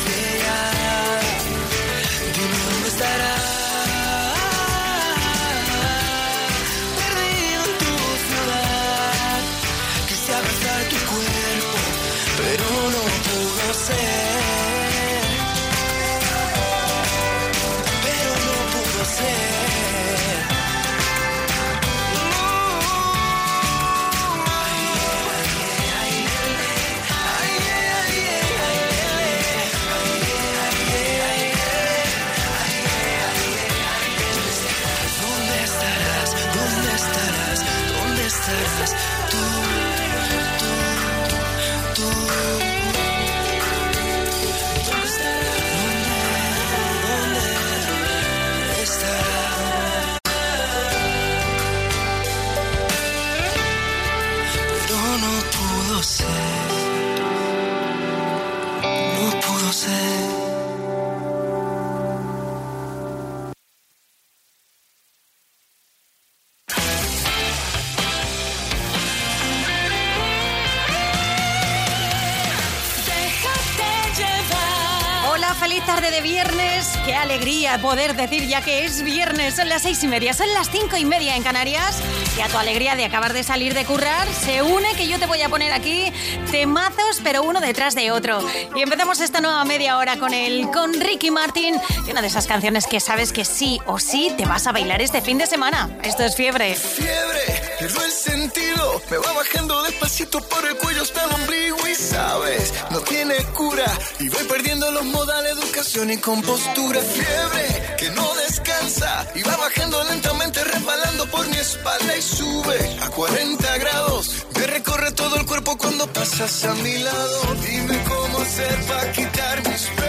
poder 77.77 78.15
decir 78.15 78.47
ya 78.47 78.61
que 78.61 78.85
es 78.85 79.03
viernes. 79.03 79.55
Son 79.55 79.69
las 79.69 79.83
seis 79.83 80.03
y 80.03 80.07
media, 80.07 80.33
son 80.33 80.51
las 80.53 80.69
cinco 80.69 80.97
y 80.97 81.05
media 81.05 81.35
en 81.35 81.43
Canarias. 81.43 82.01
Y 82.37 82.41
a 82.41 82.47
tu 82.47 82.57
alegría 82.57 82.95
de 82.95 83.05
acabar 83.05 83.33
de 83.33 83.43
salir 83.43 83.73
de 83.73 83.85
currar, 83.85 84.27
se 84.27 84.63
une 84.63 84.93
que 84.95 85.07
yo 85.07 85.19
te 85.19 85.25
voy 85.25 85.41
a 85.41 85.49
poner 85.49 85.71
aquí 85.71 86.11
temazos, 86.51 87.21
pero 87.23 87.43
uno 87.43 87.61
detrás 87.61 87.95
de 87.95 88.11
otro. 88.11 88.39
Y 88.75 88.81
empezamos 88.81 89.19
esta 89.19 89.41
nueva 89.41 89.63
media 89.65 89.97
hora 89.97 90.17
con 90.17 90.33
el 90.33 90.69
con 90.71 90.93
Ricky 90.99 91.31
Martin, 91.31 91.75
y 92.07 92.11
una 92.11 92.21
de 92.21 92.27
esas 92.27 92.47
canciones 92.47 92.87
que 92.87 92.99
sabes 92.99 93.31
que 93.31 93.45
sí 93.45 93.79
o 93.85 93.99
sí 93.99 94.33
te 94.37 94.45
vas 94.45 94.67
a 94.67 94.71
bailar 94.71 95.01
este 95.01 95.21
fin 95.21 95.37
de 95.37 95.45
semana. 95.45 95.89
Esto 96.03 96.23
es 96.23 96.35
fiebre. 96.35 96.75
Fiebre, 96.75 97.48
pierdo 97.79 98.03
el 98.03 98.11
sentido, 98.11 99.01
me 99.09 99.17
va 99.17 99.31
bajando 99.33 99.81
despacito 99.83 100.41
por 100.41 100.65
el 100.67 100.75
cuello 100.75 101.01
hasta 101.01 101.23
el 101.23 101.33
ombligo 101.33 101.87
y 101.87 101.95
sabes, 101.95 102.73
no 102.91 102.99
tiene 102.99 103.35
cura 103.55 103.85
y 104.19 104.27
voy 104.27 104.43
perdiendo 104.43 104.91
los 104.91 105.05
modales, 105.05 105.53
educación 105.53 106.11
y 106.11 106.17
compostura. 106.17 106.99
Fiebre, 106.99 107.95
que 107.97 108.09
no 108.11 108.35
descansa 108.35 109.25
y 109.33 109.43
va 109.43 109.55
bajando 109.55 110.03
lentamente, 110.03 110.61
resbalando 110.63 111.25
por 111.27 111.47
mi 111.47 111.57
espalda 111.57 112.17
y 112.17 112.21
sube 112.21 112.97
a 113.01 113.09
40 113.09 113.77
grados. 113.77 114.45
Me 114.55 114.67
recorre 114.67 115.11
todo 115.13 115.37
el 115.37 115.45
cuerpo 115.45 115.77
cuando 115.77 116.05
pasas 116.11 116.65
a 116.65 116.73
mi 116.75 116.97
lado. 116.99 117.55
Dime 117.65 118.03
cómo 118.03 118.39
hacer 118.39 118.75
para 118.87 119.11
quitar 119.13 119.69
mis 119.69 119.83
penas. 119.83 120.08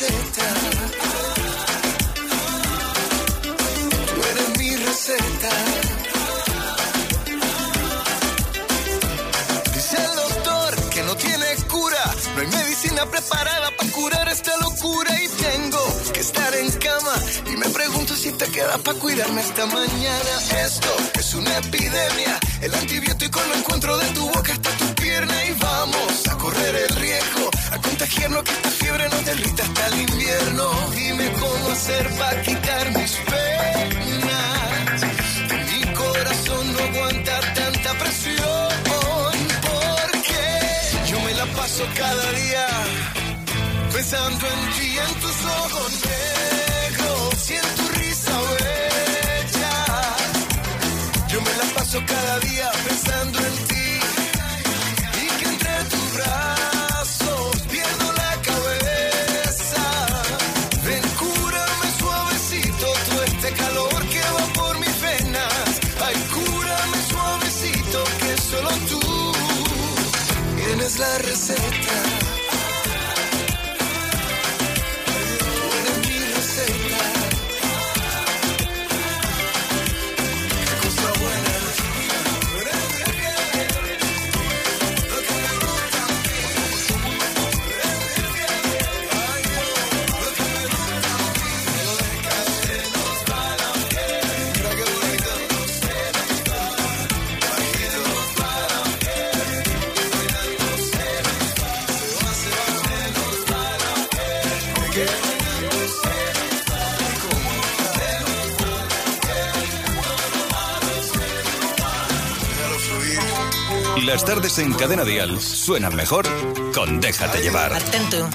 Tú 0.00 0.06
eres 4.30 4.58
mi 4.58 4.74
receta. 4.76 5.50
Dice 9.74 9.96
el 9.98 10.16
doctor 10.16 10.88
que 10.88 11.02
no 11.02 11.14
tiene 11.16 11.44
cura. 11.68 12.14
No 12.34 12.40
hay 12.40 12.46
medicina 12.46 13.04
preparada 13.10 13.76
para 13.76 13.90
curar 13.90 14.28
esta 14.28 14.56
locura. 14.56 15.22
Y 15.22 15.28
tengo 15.28 15.84
que 16.14 16.20
estar 16.20 16.54
en 16.54 16.70
cama. 16.72 17.14
Y 17.52 17.56
me 17.58 17.68
pregunto 17.68 18.16
si 18.16 18.32
te 18.32 18.46
queda 18.46 18.78
para 18.78 18.98
cuidarme 18.98 19.42
esta 19.42 19.66
mañana. 19.66 20.64
Esto 20.64 20.96
es 21.12 21.34
una 21.34 21.58
epidemia. 21.58 22.40
El 22.62 22.74
antibiótico 22.74 23.40
lo 23.48 23.54
encuentro 23.54 23.96
de 23.96 24.06
tu 24.08 24.28
boca 24.28 24.52
hasta 24.52 24.70
tu 24.76 24.94
pierna. 24.96 25.44
Y 25.46 25.52
vamos 25.54 26.28
a 26.28 26.36
correr 26.36 26.76
el 26.76 26.96
riesgo. 26.96 27.50
A 27.72 27.78
contagiarnos 27.78 28.42
que 28.42 28.52
esta 28.52 28.70
fiebre 28.70 29.08
nos 29.08 29.24
derrita 29.24 29.62
hasta 29.62 29.86
el 29.86 30.00
invierno. 30.00 30.70
Dime 30.94 31.32
cómo 31.40 31.70
hacer 31.70 32.08
para 32.18 32.42
quitar 32.42 32.98
mis 32.98 33.12
penas. 33.32 35.00
Mi 35.70 35.94
corazón 35.94 36.72
no 36.72 36.78
aguanta 36.80 37.40
tanta 37.54 37.98
presión. 37.98 38.68
Porque 39.64 40.42
yo 41.10 41.20
me 41.20 41.34
la 41.34 41.46
paso 41.46 41.84
cada 41.96 42.32
día 42.32 42.66
pensando 43.92 44.46
en 44.46 44.72
ti, 44.76 44.98
en 44.98 45.20
tus 45.20 45.44
ojos 45.44 45.92
paso 51.90 52.04
cada 52.06 52.38
día 52.40 52.70
pensando 52.86 53.38
en 53.38 53.66
ti. 53.66 54.00
Y 55.22 55.26
que 55.38 55.48
entre 55.48 55.84
tus 55.90 56.14
brazos 56.14 56.49
Las 114.10 114.24
tardes 114.24 114.58
en 114.58 114.72
Cadena 114.72 115.04
Dial 115.04 115.40
suenan 115.40 115.94
mejor 115.94 116.26
con 116.74 117.00
Déjate 117.00 117.42
llevar. 117.42 117.72
Atento, 117.72 118.28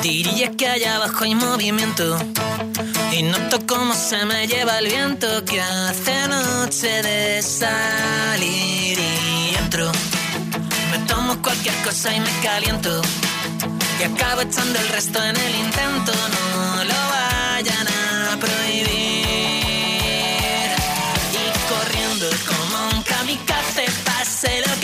diría 0.00 0.52
que 0.52 0.68
allá 0.68 0.94
abajo 0.94 1.24
hay 1.24 1.34
movimiento. 1.34 2.16
Y 3.10 3.24
noto 3.24 3.66
cómo 3.66 3.94
se 3.94 4.24
me 4.26 4.46
lleva 4.46 4.78
el 4.78 4.86
viento 4.86 5.44
que 5.44 5.60
hace 5.60 6.28
noche 6.28 7.02
de 7.02 7.42
salir 7.42 8.96
y 8.96 9.56
entro. 9.56 9.90
Me 10.92 10.98
tomo 11.08 11.42
cualquier 11.42 11.74
cosa 11.82 12.14
y 12.14 12.20
me 12.20 12.30
caliento. 12.44 13.02
Y 13.98 14.04
acabo 14.04 14.42
echando 14.42 14.78
el 14.78 14.88
resto 14.90 15.18
en 15.20 15.34
el 15.36 15.54
intento. 15.66 16.12
No 16.12 16.84
lo 16.84 17.15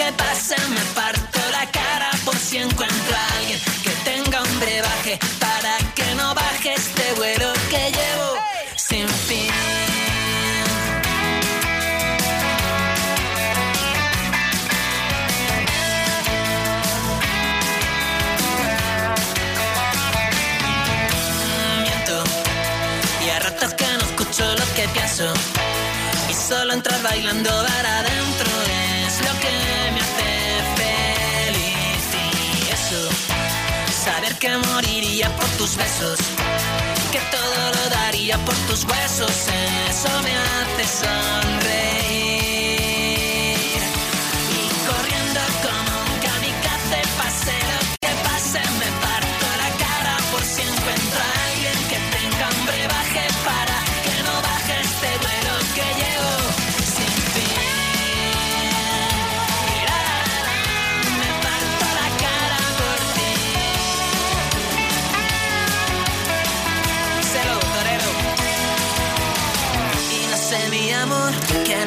que 0.03 0.13
pase, 0.13 0.57
me 0.69 0.81
parto 0.95 1.41
la 1.53 1.65
cara 1.71 2.11
por 2.25 2.37
si 2.37 2.59
encuentro 2.59 3.15
a 3.17 3.37
alguien 3.37 3.61
que 3.85 3.91
tenga 4.11 4.43
un 4.43 4.61
brebaje 4.61 5.19
para 5.39 5.77
que 5.95 6.15
no 6.17 6.35
baje 6.35 6.75
este 6.75 7.13
vuelo 7.15 7.53
que 7.71 7.83
llevo 7.97 8.29
sin 8.77 9.09
fin. 9.09 9.53
Miento 21.83 22.25
y 23.25 23.31
a 23.31 23.39
ratos 23.39 23.75
que 23.75 23.87
no 23.99 24.05
escucho 24.11 24.45
lo 24.61 24.67
que 24.75 24.89
pienso 24.89 25.33
y 26.29 26.35
solo 26.35 26.73
entrar 26.73 27.01
bailando 27.03 27.51
que 34.43 34.59
moriría 34.73 35.29
por 35.37 35.49
tus 35.51 35.77
besos 35.77 36.19
que 37.13 37.21
todo 37.31 37.71
lo 37.77 37.91
daría 37.91 38.37
por 38.45 38.57
tus 38.67 38.83
huesos. 38.83 39.47
Eso 39.89 40.09
me 40.25 40.35
hace 40.35 41.05
sonreír 41.05 42.52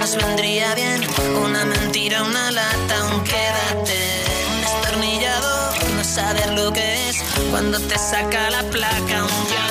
nos 0.06 0.24
vendría 0.24 0.76
bien. 0.76 1.02
Una 1.44 1.66
mentira, 1.66 2.22
una 2.22 2.52
lata, 2.52 3.06
un 3.06 3.24
quédate, 3.24 4.24
un 4.52 4.62
destornillador, 4.62 5.74
no 5.96 6.04
saber 6.04 6.54
lo 6.54 6.72
que 6.72 7.10
es. 7.10 7.24
Cuando 7.50 7.80
te 7.80 7.98
saca 7.98 8.52
la 8.52 8.62
placa, 8.70 9.24
un 9.24 9.48
yo 9.50 9.65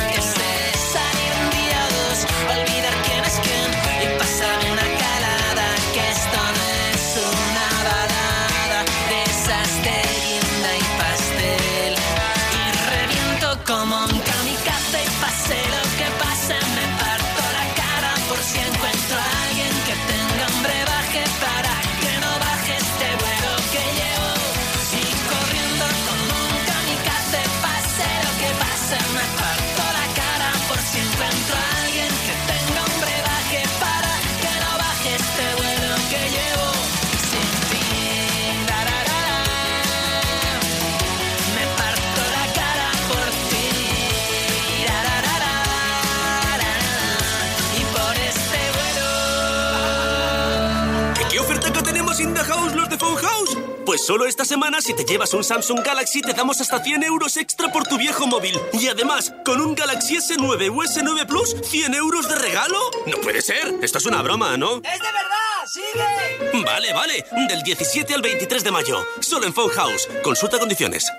solo 54.04 54.26
esta 54.26 54.44
semana, 54.44 54.80
si 54.82 54.92
te 54.92 55.04
llevas 55.04 55.32
un 55.32 55.42
Samsung 55.42 55.80
Galaxy, 55.80 56.20
te 56.20 56.34
damos 56.34 56.60
hasta 56.60 56.78
100 56.82 57.04
euros 57.04 57.36
extra 57.38 57.72
por 57.72 57.84
tu 57.84 57.96
viejo 57.96 58.26
móvil. 58.26 58.58
Y 58.74 58.88
además, 58.88 59.32
con 59.44 59.60
un 59.60 59.74
Galaxy 59.74 60.16
S9 60.16 60.70
o 60.70 60.82
S9 60.82 61.26
Plus, 61.26 61.56
¿100 61.56 61.94
euros 61.96 62.28
de 62.28 62.34
regalo? 62.36 62.78
No 63.06 63.16
puede 63.18 63.40
ser. 63.40 63.74
Esto 63.80 63.98
es 63.98 64.06
una 64.06 64.20
broma, 64.20 64.56
¿no? 64.56 64.76
¡Es 64.76 64.82
de 64.82 65.12
verdad! 65.12 65.44
¡Sigue! 65.66 66.64
Vale, 66.64 66.92
vale. 66.92 67.24
Del 67.48 67.62
17 67.62 68.14
al 68.14 68.22
23 68.22 68.62
de 68.64 68.70
mayo. 68.70 69.06
Solo 69.20 69.46
en 69.46 69.54
Phone 69.54 69.70
House. 69.70 70.08
Consulta 70.22 70.58
condiciones. 70.58 71.10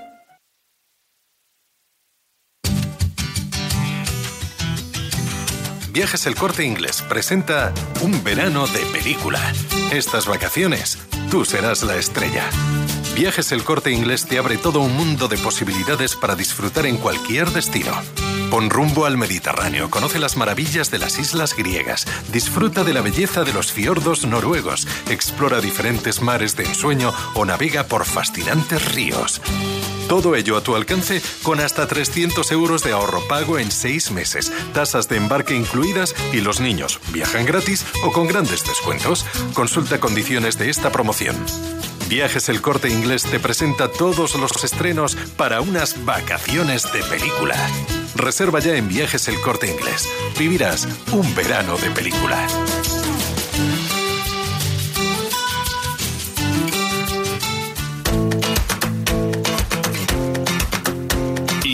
Viajes 5.95 6.25
El 6.25 6.35
Corte 6.35 6.65
Inglés 6.65 7.01
presenta 7.07 7.73
Un 8.01 8.21
verano 8.21 8.67
de 8.67 8.79
película. 8.87 9.39
Estas 9.93 10.27
vacaciones, 10.27 10.97
tú 11.31 11.45
serás 11.45 11.83
la 11.83 11.95
estrella. 11.95 12.49
Viajes 13.15 13.53
El 13.53 13.63
Corte 13.63 13.91
Inglés 13.91 14.25
te 14.25 14.37
abre 14.37 14.57
todo 14.57 14.81
un 14.81 14.93
mundo 14.93 15.29
de 15.29 15.37
posibilidades 15.37 16.17
para 16.17 16.35
disfrutar 16.35 16.85
en 16.85 16.97
cualquier 16.97 17.49
destino. 17.51 17.93
Pon 18.51 18.69
rumbo 18.69 19.05
al 19.05 19.17
Mediterráneo, 19.17 19.89
conoce 19.89 20.19
las 20.19 20.35
maravillas 20.35 20.91
de 20.91 20.99
las 20.99 21.17
islas 21.17 21.55
griegas, 21.55 22.05
disfruta 22.29 22.83
de 22.83 22.93
la 22.93 22.99
belleza 22.99 23.45
de 23.45 23.53
los 23.53 23.71
fiordos 23.71 24.25
noruegos, 24.25 24.85
explora 25.09 25.61
diferentes 25.61 26.21
mares 26.21 26.57
de 26.57 26.65
ensueño 26.65 27.13
o 27.35 27.45
navega 27.45 27.85
por 27.85 28.03
fascinantes 28.03 28.93
ríos. 28.93 29.41
Todo 30.07 30.35
ello 30.35 30.55
a 30.55 30.61
tu 30.61 30.75
alcance 30.75 31.21
con 31.41 31.59
hasta 31.59 31.87
300 31.87 32.51
euros 32.51 32.83
de 32.83 32.91
ahorro 32.91 33.21
pago 33.27 33.57
en 33.57 33.71
seis 33.71 34.11
meses, 34.11 34.51
tasas 34.73 35.09
de 35.09 35.17
embarque 35.17 35.55
incluidas 35.55 36.13
y 36.31 36.41
los 36.41 36.59
niños 36.59 36.99
viajan 37.11 37.45
gratis 37.45 37.85
o 38.03 38.11
con 38.11 38.27
grandes 38.27 38.63
descuentos. 38.65 39.25
Consulta 39.53 39.99
condiciones 39.99 40.59
de 40.59 40.69
esta 40.69 40.91
promoción. 40.91 41.35
Viajes 42.07 42.49
El 42.49 42.61
Corte 42.61 42.87
Inglés 42.87 43.23
te 43.23 43.39
presenta 43.39 43.91
todos 43.91 44.35
los 44.35 44.63
estrenos 44.63 45.15
para 45.37 45.61
unas 45.61 46.05
vacaciones 46.05 46.83
de 46.93 47.01
película. 47.03 47.55
Reserva 48.15 48.59
ya 48.59 48.75
en 48.75 48.87
Viajes 48.87 49.27
El 49.27 49.41
Corte 49.41 49.71
Inglés. 49.71 50.07
Vivirás 50.37 50.87
un 51.11 51.33
verano 51.33 51.77
de 51.77 51.89
película. 51.89 52.47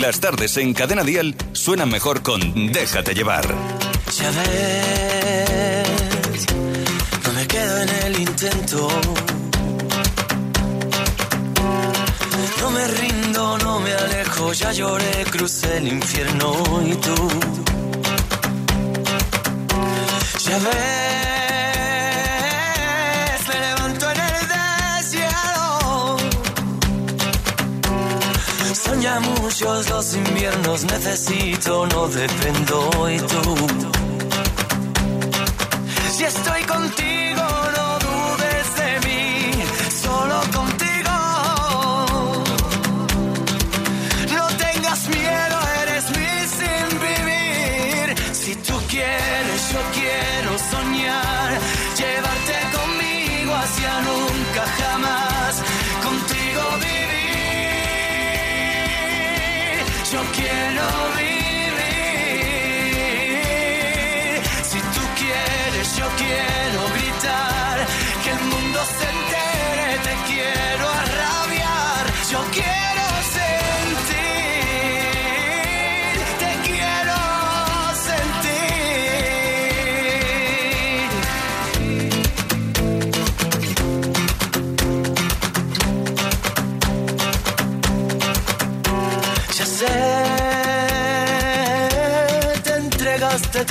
Las 0.02 0.20
tardes 0.20 0.58
en 0.58 0.74
Cadena 0.74 1.04
Dial 1.04 1.36
suenan 1.54 1.90
mejor 1.90 2.24
con 2.24 2.72
Déjate 2.72 3.14
llevar. 3.14 3.46
Ya 4.18 4.32
ves, 4.32 5.88
no 7.24 7.34
me 7.34 7.46
quedo 7.46 7.82
en 7.84 7.90
el 7.90 8.20
intento. 8.20 8.88
No 12.60 12.72
me 12.72 12.88
rindo, 12.88 13.58
no 13.60 13.80
me 13.80 13.94
alejo, 13.94 14.54
ya 14.54 14.72
lloré, 14.72 15.24
crucé 15.30 15.78
el 15.78 15.88
infierno 15.90 16.82
y 16.84 16.96
tú. 16.96 17.30
Ya 20.44 20.58
ves, 20.58 21.11
ya 29.02 29.20
muchos 29.20 29.90
los 29.90 30.16
inviernos, 30.16 30.86
necesito, 30.86 31.88
no 31.88 32.08
dependo 32.08 33.10
y 33.10 33.18
tú. 33.18 34.01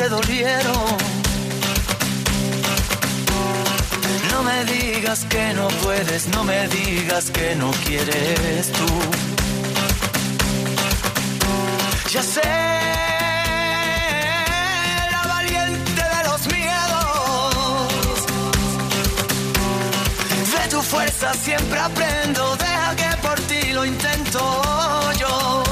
Te 0.00 0.08
dolieron. 0.08 0.96
No 4.30 4.42
me 4.42 4.64
digas 4.64 5.26
que 5.26 5.52
no 5.52 5.68
puedes, 5.82 6.28
no 6.28 6.42
me 6.42 6.68
digas 6.68 7.30
que 7.30 7.54
no 7.56 7.70
quieres 7.84 8.72
tú. 8.72 8.88
Ya 12.12 12.22
sé, 12.22 12.40
la 15.14 15.22
valiente 15.34 16.02
de 16.14 16.22
los 16.28 16.40
miedos. 16.56 18.16
De 20.54 20.68
tu 20.70 20.80
fuerza 20.82 21.34
siempre 21.34 21.78
aprendo, 21.78 22.56
deja 22.56 22.96
que 22.96 23.10
por 23.26 23.38
ti 23.48 23.72
lo 23.72 23.84
intento 23.84 24.40
yo. 25.18 25.69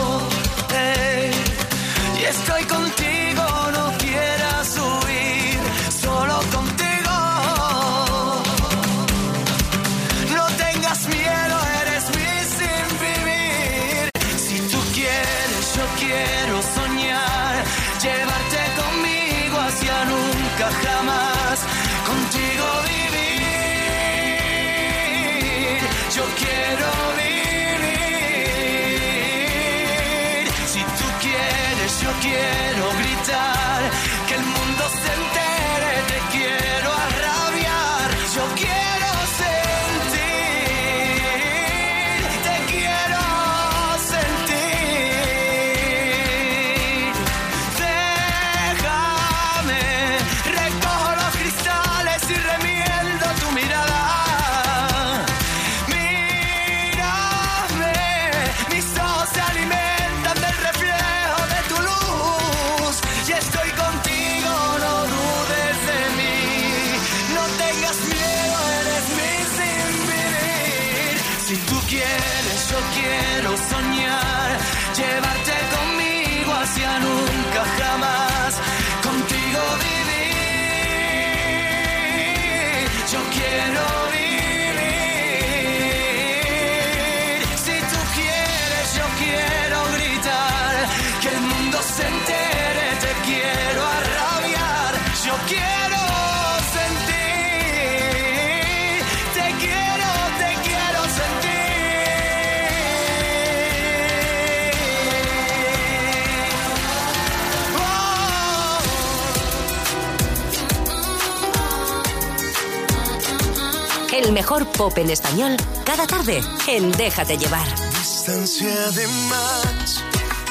El 114.29 114.35
mejor 114.35 114.71
pop 114.73 114.93
en 114.99 115.09
español 115.09 115.57
cada 115.87 116.07
tarde 116.07 116.43
en 116.67 116.93
Déjate 116.93 117.39
llevar. 117.39 117.67
distancia 117.99 118.91
de 118.91 119.07
más, 119.07 120.05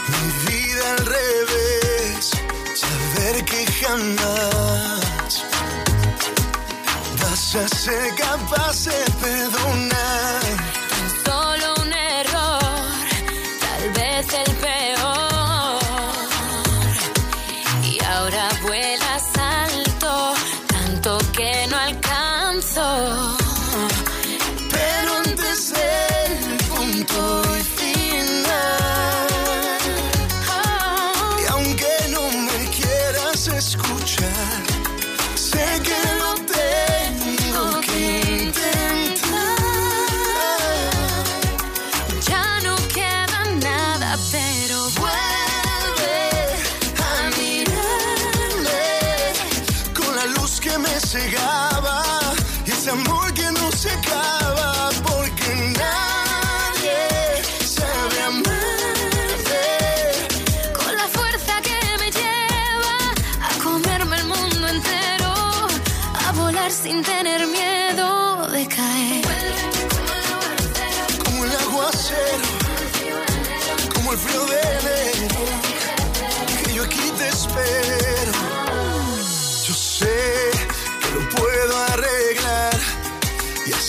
mi 0.07 0.51
vida 0.51 0.91
al 0.97 1.05
revés. 1.05 2.31
Ya 2.81 3.21
ver 3.21 3.45
que 3.45 3.67
jamás 3.79 5.45
vas 7.21 7.55
a 7.55 7.67
ser 7.67 8.15
capaz 8.15 8.85
de 8.85 9.11
perdonar. 9.21 10.56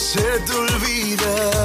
Y 0.09 0.19
hacerte 0.19 0.53
olvidar. 0.55 1.58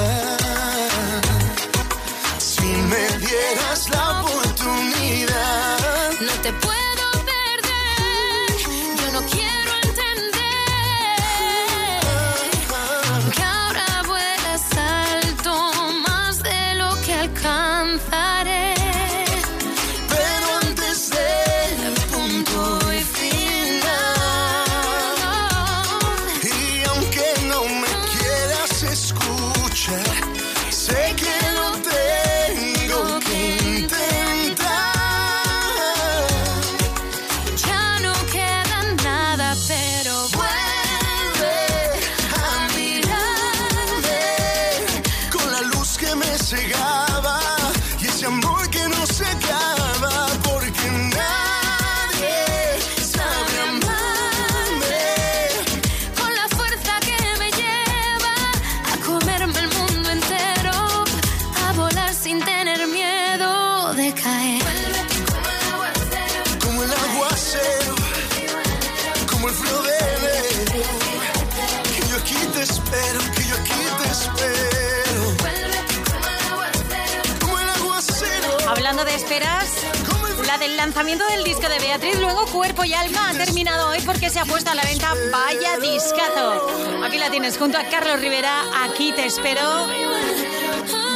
Beatriz, 81.96 82.18
luego 82.20 82.44
Cuerpo 82.46 82.84
y 82.84 82.92
Alma, 82.92 83.30
ha 83.30 83.34
terminado 83.34 83.90
hoy 83.90 84.00
porque 84.00 84.28
se 84.28 84.40
ha 84.40 84.44
puesto 84.44 84.68
a 84.68 84.74
la 84.74 84.82
venta 84.82 85.12
Vaya 85.30 85.78
Discazo. 85.78 86.66
Aquí 87.04 87.18
la 87.18 87.30
tienes 87.30 87.56
junto 87.56 87.78
a 87.78 87.84
Carlos 87.84 88.18
Rivera, 88.18 88.62
aquí 88.84 89.12
te 89.12 89.26
espero. 89.26 89.60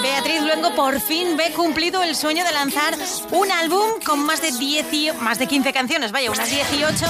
Beatriz 0.03 0.41
Luengo 0.43 0.73
por 0.77 1.01
fin 1.01 1.37
ve 1.37 1.51
cumplido 1.53 2.05
el 2.05 2.15
sueño 2.15 2.45
de 2.45 2.53
lanzar 2.53 2.95
un 3.33 3.51
álbum 3.51 3.91
con 4.07 4.21
más 4.25 4.41
de 4.41 4.53
10, 4.53 4.93
y- 4.93 5.11
más 5.21 5.41
de 5.41 5.49
15 5.49 5.73
canciones, 5.73 6.13
vaya, 6.13 6.31
unas 6.31 6.49
18, 6.49 7.07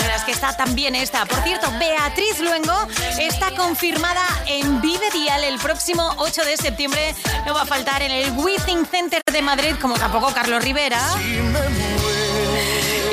de 0.00 0.08
las 0.08 0.24
que 0.24 0.32
está 0.32 0.56
también 0.56 0.96
esta. 0.96 1.26
Por 1.26 1.38
cierto, 1.44 1.70
Beatriz 1.78 2.40
Luengo 2.40 2.74
está 3.20 3.52
confirmada 3.52 4.24
en 4.46 4.80
Vive 4.80 5.08
Dial 5.12 5.44
el 5.44 5.60
próximo 5.60 6.12
8 6.16 6.44
de 6.44 6.56
septiembre. 6.56 7.14
No 7.46 7.54
va 7.54 7.62
a 7.62 7.66
faltar 7.66 8.02
en 8.02 8.10
el 8.10 8.32
Withing 8.32 8.84
Center 8.86 9.20
de 9.32 9.42
Madrid, 9.42 9.76
como 9.80 9.94
tampoco 9.96 10.32
Carlos 10.34 10.64
Rivera. 10.64 11.00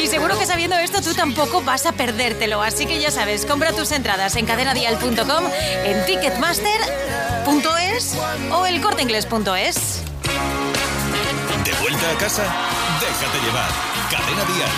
Y 0.02 0.08
seguro 0.08 0.38
que 0.38 0.46
sabiendo 0.46 0.76
esto 0.78 1.02
tú 1.02 1.14
tampoco 1.14 1.62
vas 1.62 1.86
a 1.86 1.94
perdértelo. 1.94 2.62
Así 2.62 2.86
que 2.86 3.00
ya 3.00 3.12
sabes, 3.12 3.46
compra 3.46 3.72
tus 3.72 3.92
entradas 3.92 4.36
en 4.36 4.46
cadenadial.com, 4.46 5.46
en 5.86 6.06
ticketmaster.es 6.06 8.18
o 8.52 8.66
elcorteinglés.es. 8.66 10.02
De 11.64 11.72
vuelta 11.82 12.12
a 12.12 12.18
casa, 12.18 12.44
déjate 13.00 13.40
llevar. 13.46 13.70
Cadena 14.10 14.44
Dial. 14.46 14.70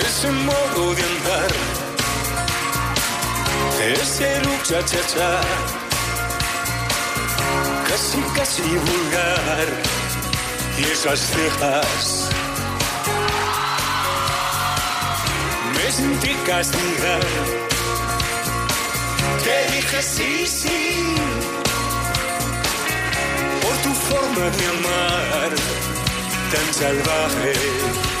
Ese 0.00 0.30
modo 0.30 0.94
de 0.94 1.02
andar, 1.02 1.50
ese 3.80 4.40
lucha 4.40 4.84
cha 4.84 5.06
cha, 5.06 5.40
casi 7.88 8.20
casi 8.34 8.62
vulgar, 8.62 9.68
y 10.78 10.84
esas 10.84 11.20
cejas. 11.20 12.30
Me 15.74 15.92
sentí 15.92 16.34
castigar, 16.46 17.20
te 19.44 19.74
dije 19.74 20.02
sí, 20.02 20.46
sí, 20.46 21.14
por 23.62 23.76
tu 23.84 23.92
forma 24.08 24.44
de 24.56 24.66
amar 24.66 25.50
tan 26.52 26.74
salvaje. 26.74 28.15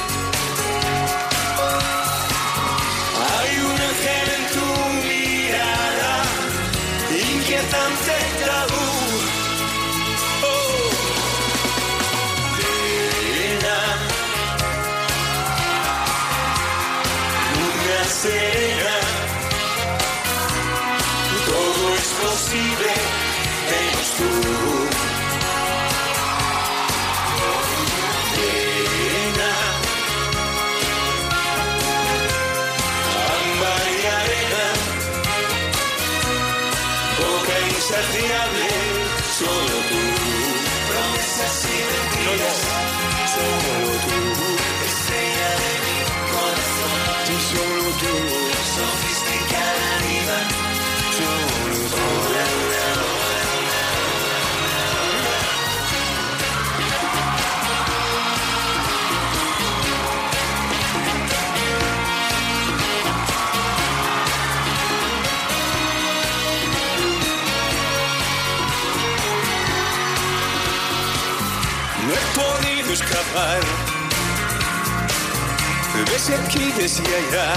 Desde 76.86 77.16
allá, 77.16 77.52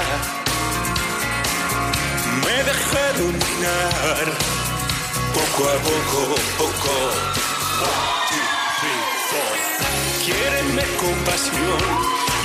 me 2.46 2.58
dejé 2.70 3.06
dominar. 3.22 4.26
Poco 5.38 5.62
a 5.70 5.78
poco, 5.90 6.22
poco. 6.58 6.96
One, 7.90 8.08
two, 8.30 8.48
three, 8.80 9.02
four. 9.30 9.54
Quiéreme 10.26 10.84
con 11.02 11.16
pasión 11.30 11.82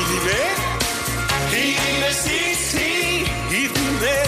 y 0.00 0.02
dime, 0.10 0.40
y 1.58 1.64
dime 1.84 2.10
sí, 2.24 2.40
sí, 2.70 2.92
y 3.48 3.62
dime 3.78 4.18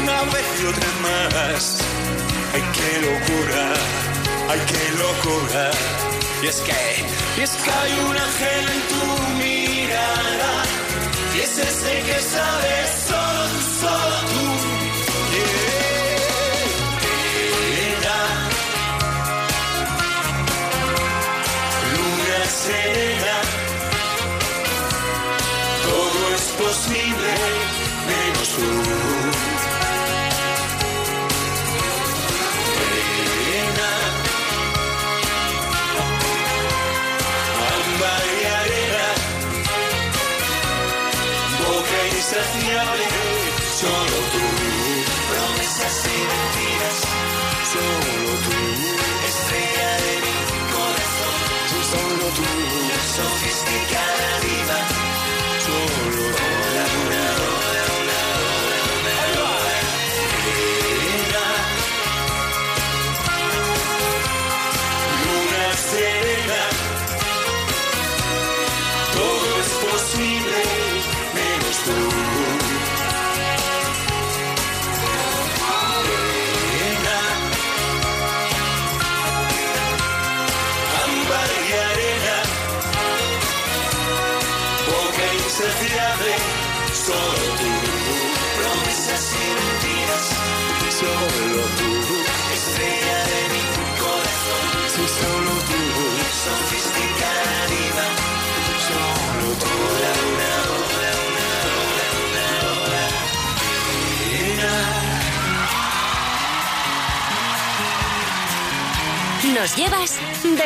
una 0.00 0.18
vez 0.32 0.46
y 0.62 0.66
otra 0.72 0.90
más. 1.06 1.64
Ay, 2.54 2.62
qué 2.76 2.90
locura, 3.08 3.64
ay, 4.48 4.60
qué 4.70 4.84
locura. 5.02 5.64
Y 6.40 6.46
es 6.46 6.58
que, 6.66 6.82
y 7.36 7.42
es 7.42 7.50
que 7.50 7.70
hay 7.80 7.92
un 8.08 8.16
ángel 8.16 8.68
en 8.74 8.80
tu. 8.90 9.33
Y 11.44 11.46
es 11.46 11.58
ese 11.58 12.02
que 12.06 12.20
sabes 12.22 12.90
solo 13.06 13.60
solo 13.80 14.23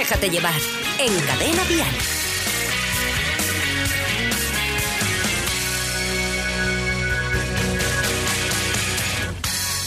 déjate 0.08 0.30
llevar. 0.30 0.60
En 0.98 1.20
Cadena 1.20 1.64
Dial. 1.64 1.96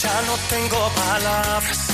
Ya 0.04 0.22
no 0.28 0.36
tengo 0.50 0.90
palabras 0.90 1.88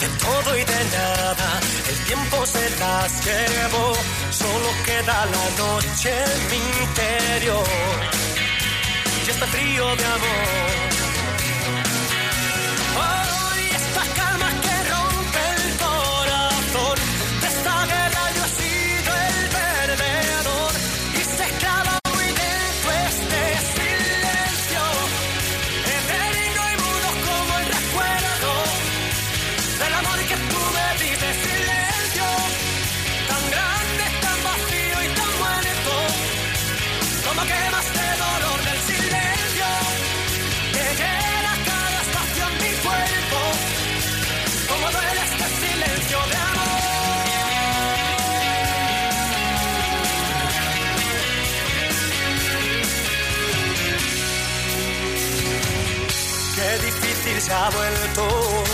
de 0.00 0.08
todo 0.08 0.56
y 0.56 0.64
de 0.64 0.84
nada. 0.96 1.60
El 1.88 1.98
tiempo 2.06 2.46
se 2.46 2.70
las 2.80 3.24
llevó, 3.24 3.94
solo 4.32 4.68
queda 4.84 5.26
la 5.26 5.46
noche 5.62 6.10
en 6.10 6.50
mi 6.50 6.60
interior. 6.82 7.66
Y 9.24 9.30
este 9.30 9.46
frío 9.46 9.96
de 9.96 10.04
amor. 10.04 10.73
Se 57.44 57.52
ha 57.52 57.68
vuelto 57.68 58.64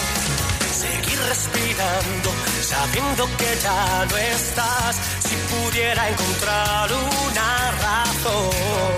seguir 0.72 1.18
respirando, 1.28 2.30
sabiendo 2.62 3.26
que 3.36 3.50
ya 3.62 4.06
no 4.08 4.16
estás. 4.16 4.96
Si 5.26 5.34
pudiera 5.52 6.08
encontrar 6.08 6.88
una 6.92 7.70
razón 7.86 8.94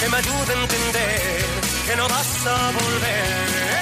que 0.00 0.08
me 0.08 0.16
ayude 0.16 0.54
a 0.54 0.62
entender 0.62 1.44
que 1.86 1.96
no 1.96 2.08
vas 2.08 2.46
a 2.46 2.70
volver. 2.80 3.75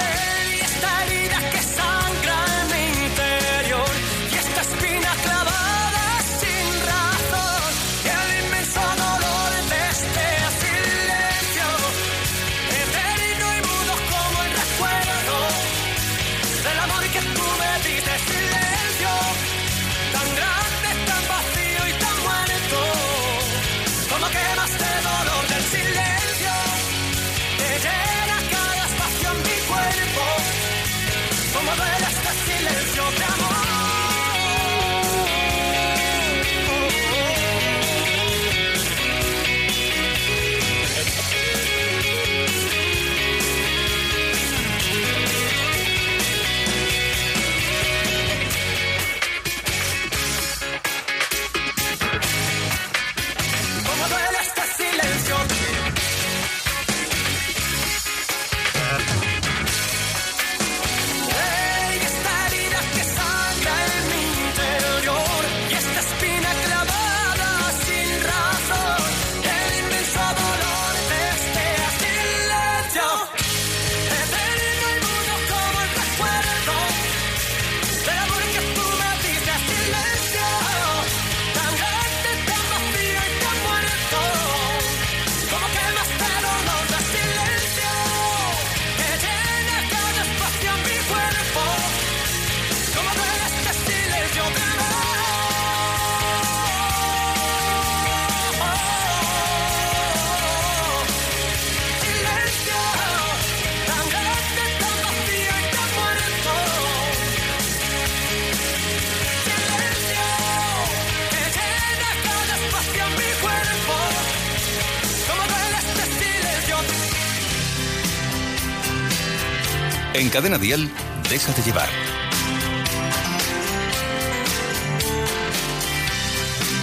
Cadena 120.35 120.57
Dial, 120.57 120.91
déjate 121.29 121.61
llevar. 121.61 121.87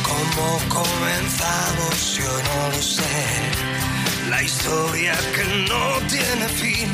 ¿Cómo 0.03 0.59
comenzamos? 0.70 2.16
Yo 2.16 2.32
no 2.48 2.70
lo 2.74 2.82
sé. 2.82 3.14
La 4.30 4.42
historia 4.42 5.12
que 5.34 5.44
no 5.68 5.84
tiene 6.09 6.48
fin. 6.62 6.88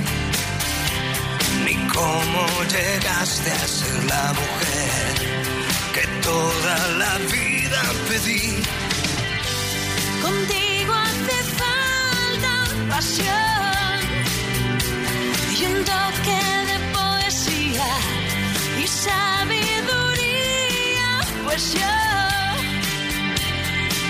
Ni 1.64 1.74
cómo 1.94 2.42
llegaste 2.74 3.52
a 3.52 3.68
ser 3.68 4.04
la 4.06 4.32
mujer 4.40 5.14
que 5.94 6.08
toda 6.22 6.88
la 7.02 7.18
vida 7.18 7.82
pedí. 8.08 8.60
Contigo 10.20 10.92
hace 10.92 11.36
falta 11.62 12.52
pasión 12.90 13.48
y 15.60 15.64
un 15.66 15.84
toque 15.84 16.47
sabiduría. 19.06 20.70
Pues 21.44 21.72
yo 21.74 21.94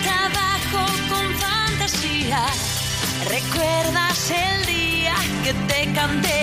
trabajo 0.07 0.83
con 1.11 1.25
fantasía. 1.45 2.41
¿Recuerdas 3.37 4.31
el 4.31 4.67
día 4.67 5.15
que 5.45 5.53
te 5.71 5.93
canté? 5.93 6.41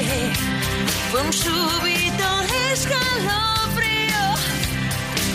Fue 1.11 1.21
un 1.21 1.33
súbito 1.33 2.27
escalofrío. 2.71 4.23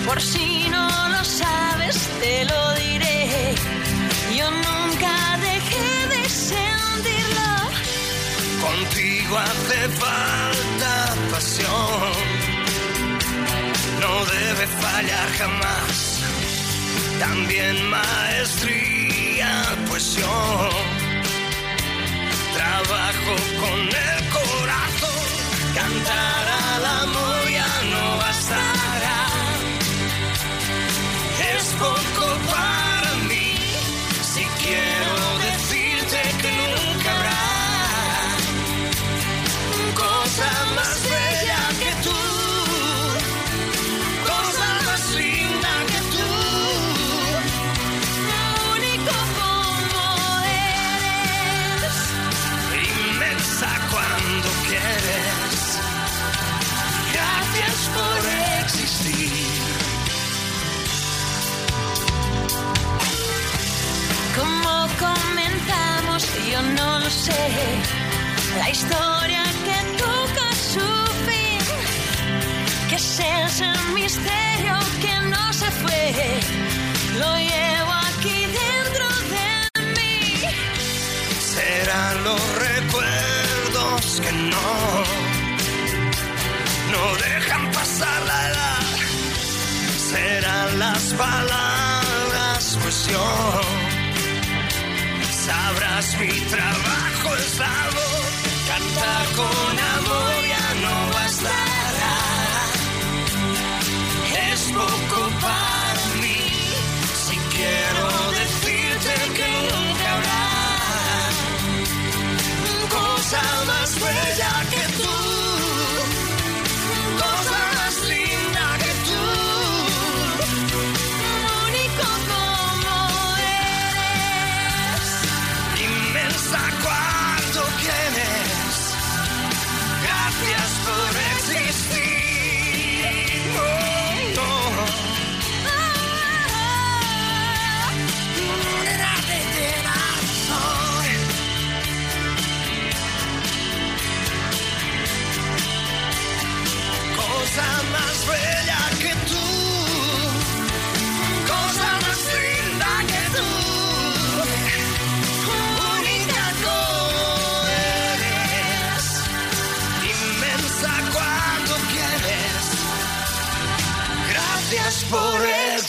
Por 0.07 0.21
si 0.21 0.69
no 0.69 0.87
lo 1.09 1.25
sabes, 1.25 1.97
te 2.21 2.45
lo 2.45 2.75
diré. 2.75 3.55
Yo 4.39 4.47
nunca 4.51 5.13
dejé 5.49 5.91
de 6.15 6.23
sentirlo. 6.29 7.51
Contigo 8.67 9.39
hace 9.39 9.89
falta 10.03 10.93
pasión. 11.33 12.40
No 14.11 14.25
debe 14.25 14.67
fallar 14.85 15.29
jamás. 15.39 16.21
También 17.21 17.77
maestría, 17.97 19.53
pues 19.89 20.05
yo 20.17 20.37
trabajo 22.59 23.35
con 23.63 23.81
el 24.09 24.19
corazón. 24.39 25.23
Cantar 25.79 26.45
al 26.73 26.85
amor 27.05 27.41
ya 27.59 27.73
no 27.93 28.05
bastará. 28.23 29.21
Es 31.55 31.65
poco 31.85 32.27
para 32.55 33.13
mí. 33.29 33.49
Si 34.33 34.45
quiero 34.63 35.00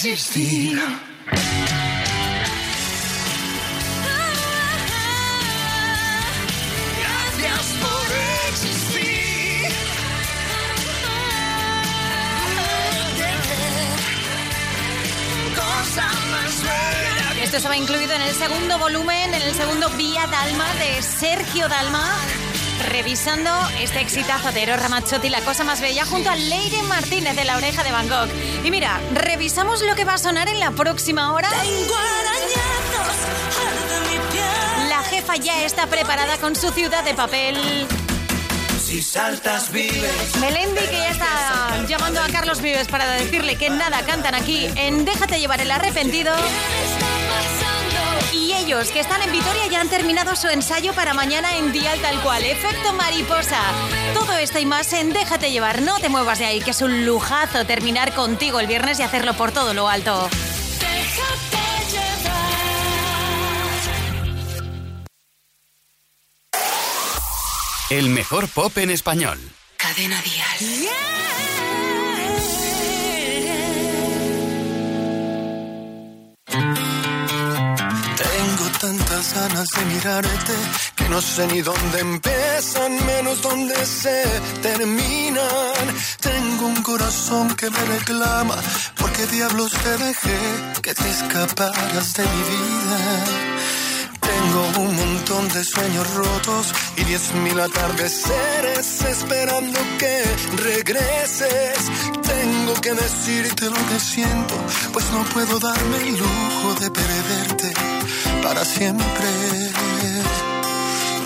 existir. 0.03 0.81
Gracias 6.97 7.65
por 7.79 8.01
Esto 17.43 17.57
estaba 17.57 17.75
incluido 17.75 18.13
en 18.13 18.21
el 18.21 18.33
segundo 18.35 18.77
volumen, 18.79 19.33
en 19.33 19.41
el 19.41 19.53
segundo 19.53 19.89
Vía 19.97 20.25
Dalma 20.27 20.73
de 20.75 21.01
Sergio 21.01 21.67
Dalma, 21.67 22.15
revisando 22.81 23.49
este 23.79 24.01
exitazo 24.01 24.51
de 24.51 24.63
Eros 24.63 24.81
Ramazzotti, 24.81 25.29
La 25.29 25.41
Cosa 25.41 25.63
Más 25.63 25.81
Bella, 25.81 26.05
junto 26.05 26.29
a 26.29 26.35
Leire 26.35 26.81
Martínez 26.83 27.35
de 27.35 27.43
La 27.45 27.57
Oreja 27.57 27.83
de 27.83 27.91
Gogh. 27.91 28.29
Y 28.65 28.71
mira, 28.71 28.99
revisamos 29.13 29.81
lo 29.81 29.95
que 29.95 30.05
va 30.05 30.15
a 30.15 30.17
sonar 30.17 30.47
en 30.47 30.59
la 30.59 30.71
próxima 30.71 31.33
hora. 31.33 31.49
La 34.89 35.03
jefa 35.03 35.35
ya 35.37 35.63
está 35.63 35.87
preparada 35.87 36.37
con 36.37 36.55
su 36.55 36.69
ciudad 36.71 37.03
de 37.03 37.13
papel. 37.13 37.57
Si 38.83 39.01
saltas 39.01 39.71
vives. 39.71 40.35
Melendi 40.39 40.81
que 40.81 40.97
ya 40.97 41.09
está 41.11 41.85
llamando 41.87 42.21
a 42.21 42.27
Carlos 42.27 42.61
Vives 42.61 42.87
para 42.87 43.09
decirle 43.11 43.55
que 43.55 43.69
nada 43.69 44.01
cantan 44.05 44.35
aquí 44.35 44.67
en 44.75 45.05
Déjate 45.05 45.39
llevar 45.39 45.61
el 45.61 45.71
arrepentido. 45.71 46.33
Ellos 48.71 48.89
que 48.93 49.01
están 49.01 49.21
en 49.21 49.33
Vitoria 49.33 49.67
ya 49.67 49.81
han 49.81 49.89
terminado 49.89 50.33
su 50.33 50.47
ensayo 50.47 50.93
para 50.93 51.13
mañana 51.13 51.57
en 51.57 51.73
Dial 51.73 51.99
Tal 51.99 52.21
Cual. 52.21 52.45
Efecto 52.45 52.93
mariposa. 52.93 53.59
Todo 54.13 54.37
esto 54.37 54.59
y 54.59 54.65
más 54.65 54.93
en 54.93 55.11
Déjate 55.11 55.51
llevar. 55.51 55.81
No 55.81 55.99
te 55.99 56.07
muevas 56.07 56.39
de 56.39 56.45
ahí, 56.45 56.61
que 56.61 56.71
es 56.71 56.81
un 56.81 57.05
lujazo 57.05 57.65
terminar 57.65 58.13
contigo 58.13 58.61
el 58.61 58.67
viernes 58.67 58.97
y 58.99 59.03
hacerlo 59.03 59.33
por 59.33 59.51
todo 59.51 59.73
lo 59.73 59.89
alto. 59.89 60.29
Déjate 60.79 61.91
llevar. 61.91 62.51
El 67.89 68.07
mejor 68.07 68.47
pop 68.47 68.77
en 68.77 68.91
español. 68.91 69.37
Cadena 69.75 70.21
Dial. 70.21 70.89
Tengo 76.45 76.90
tantas 78.81 79.35
ganas 79.35 79.67
de 79.69 79.85
mirarte 79.85 80.53
que 80.95 81.07
no 81.07 81.21
sé 81.21 81.45
ni 81.45 81.61
dónde 81.61 81.99
empiezan, 81.99 83.05
menos 83.05 83.39
dónde 83.43 83.75
se 83.85 84.23
terminan. 84.63 85.85
Tengo 86.19 86.65
un 86.65 86.81
corazón 86.81 87.55
que 87.55 87.69
me 87.69 87.85
reclama, 87.85 88.55
porque 88.97 89.27
diablos 89.27 89.71
te 89.71 89.97
dejé 90.03 90.39
que 90.81 90.95
te 90.95 91.09
escaparas 91.09 92.13
de 92.15 92.23
mi 92.23 92.41
vida. 92.51 92.99
Tengo 94.19 94.87
un 94.87 94.95
montón 94.95 95.47
de 95.49 95.63
sueños 95.63 96.11
rotos 96.15 96.73
y 96.97 97.03
diez 97.03 97.33
mil 97.35 97.59
atardeceres 97.59 99.01
esperando 99.03 99.79
que 99.99 100.23
regreses. 100.57 102.20
Que 102.81 102.93
decirte 102.95 103.65
lo 103.69 103.75
que 103.89 103.99
siento, 103.99 104.55
pues 104.91 105.05
no 105.11 105.23
puedo 105.25 105.59
darme 105.59 105.97
el 105.97 106.17
lujo 106.17 106.73
de 106.79 106.89
perderte 106.89 107.73
para 108.41 108.65
siempre. 108.65 109.27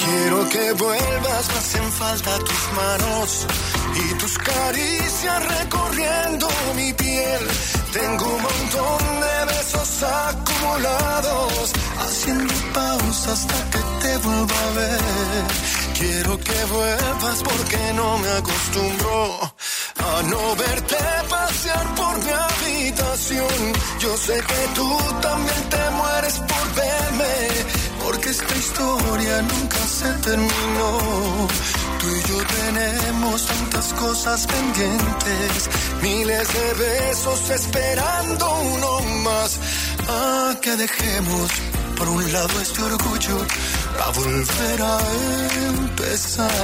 Quiero 0.04 0.50
que 0.50 0.74
vuelvas, 0.74 1.48
me 1.48 1.58
hacen 1.58 1.92
falta 1.94 2.38
tus 2.40 2.74
manos 2.76 3.48
y 3.96 4.14
tus 4.16 4.38
caricias 4.38 5.60
recorriendo 5.60 6.50
mi 6.76 6.92
piel. 6.92 7.48
Tengo 7.94 8.26
un 8.36 8.42
montón 8.42 9.22
de 9.22 9.54
besos 9.54 10.04
acumulados, 10.04 11.72
haciendo 12.02 12.54
pausa 12.74 13.32
hasta 13.32 13.70
que 13.72 13.80
te 14.02 14.18
vuelva 14.18 14.60
a 14.60 14.72
ver. 14.72 15.46
Quiero 15.98 16.38
que 16.38 16.66
vuelvas 16.66 17.44
porque 17.44 17.94
no 17.94 18.18
me 18.18 18.30
acostumbro 18.30 19.56
a 20.06 20.24
no 20.24 20.56
verte 20.56 20.98
pasear 21.30 21.96
por 21.96 22.24
mi 22.24 22.32
habitación. 22.32 23.74
Yo 24.00 24.18
sé 24.18 24.34
que 24.34 24.68
tú 24.76 24.98
también 25.22 25.70
te 25.70 25.90
mueres 25.92 26.36
por 26.40 26.66
verme, 26.76 27.36
porque 28.04 28.30
esta 28.30 28.56
historia 28.56 29.42
nunca 29.42 29.78
se 30.00 30.10
terminó. 30.28 30.92
Tú 32.00 32.08
y 32.08 32.22
yo 32.30 32.38
tenemos 32.60 33.46
tantas 33.46 33.94
cosas 33.94 34.48
pendientes, 34.48 35.70
miles 36.02 36.48
de 36.54 36.74
besos 36.86 37.50
esperando 37.50 38.46
uno 38.76 39.00
más. 39.24 39.60
Ah, 40.08 40.56
que 40.62 40.76
dejemos 40.76 41.52
por 41.98 42.08
un 42.10 42.34
lado 42.34 42.62
este 42.62 42.82
orgullo 42.84 43.38
para 43.98 44.12
volver 44.12 44.82
a 44.82 45.00
empezar. 45.68 46.56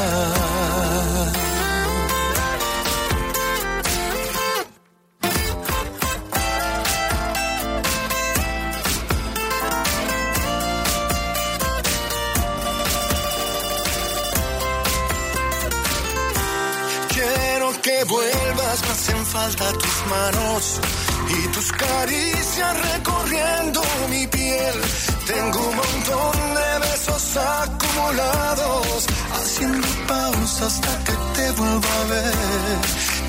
Falta 19.41 19.71
tus 19.73 19.97
manos 20.15 20.79
y 21.37 21.47
tus 21.47 21.71
caricias 21.71 22.73
recorriendo 22.91 23.81
mi 24.09 24.27
piel. 24.27 24.75
Tengo 25.25 25.59
un 25.69 25.75
montón 25.81 26.35
de 26.59 26.69
besos 26.85 27.37
acumulados, 27.37 29.07
haciendo 29.35 29.87
pausa 30.07 30.65
hasta 30.67 30.93
que 31.05 31.13
te 31.35 31.51
vuelva 31.59 31.93
a 32.01 32.05
ver. 32.13 32.79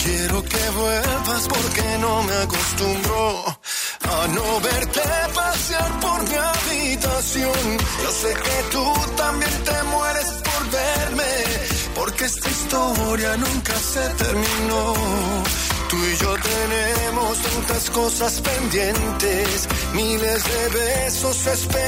Quiero 0.04 0.42
que 0.52 0.64
vuelvas 0.80 1.42
porque 1.54 1.84
no 2.04 2.22
me 2.24 2.36
acostumbro 2.46 3.44
a 4.14 4.26
no 4.36 4.60
verte 4.60 5.02
pasear 5.34 5.90
por 6.00 6.18
mi 6.28 6.36
habitación. 6.52 7.62
Yo 8.02 8.10
sé 8.20 8.30
que 8.46 8.56
tú 8.72 8.84
también 9.16 9.56
te 9.68 9.82
mueres 9.94 10.30
por 10.48 10.62
verme, 10.78 11.32
porque 11.94 12.24
esta 12.26 12.48
historia 12.50 13.36
nunca 13.38 13.74
se 13.92 14.04
terminó. 14.22 14.94
Tú 15.92 15.98
y 15.98 16.16
yo 16.16 16.34
tenemos 16.38 17.38
tantas 17.42 17.90
cosas 17.90 18.40
pendientes, 18.40 19.68
miles 19.92 20.42
de 20.42 20.68
besos 20.70 21.46
esperando 21.46 21.82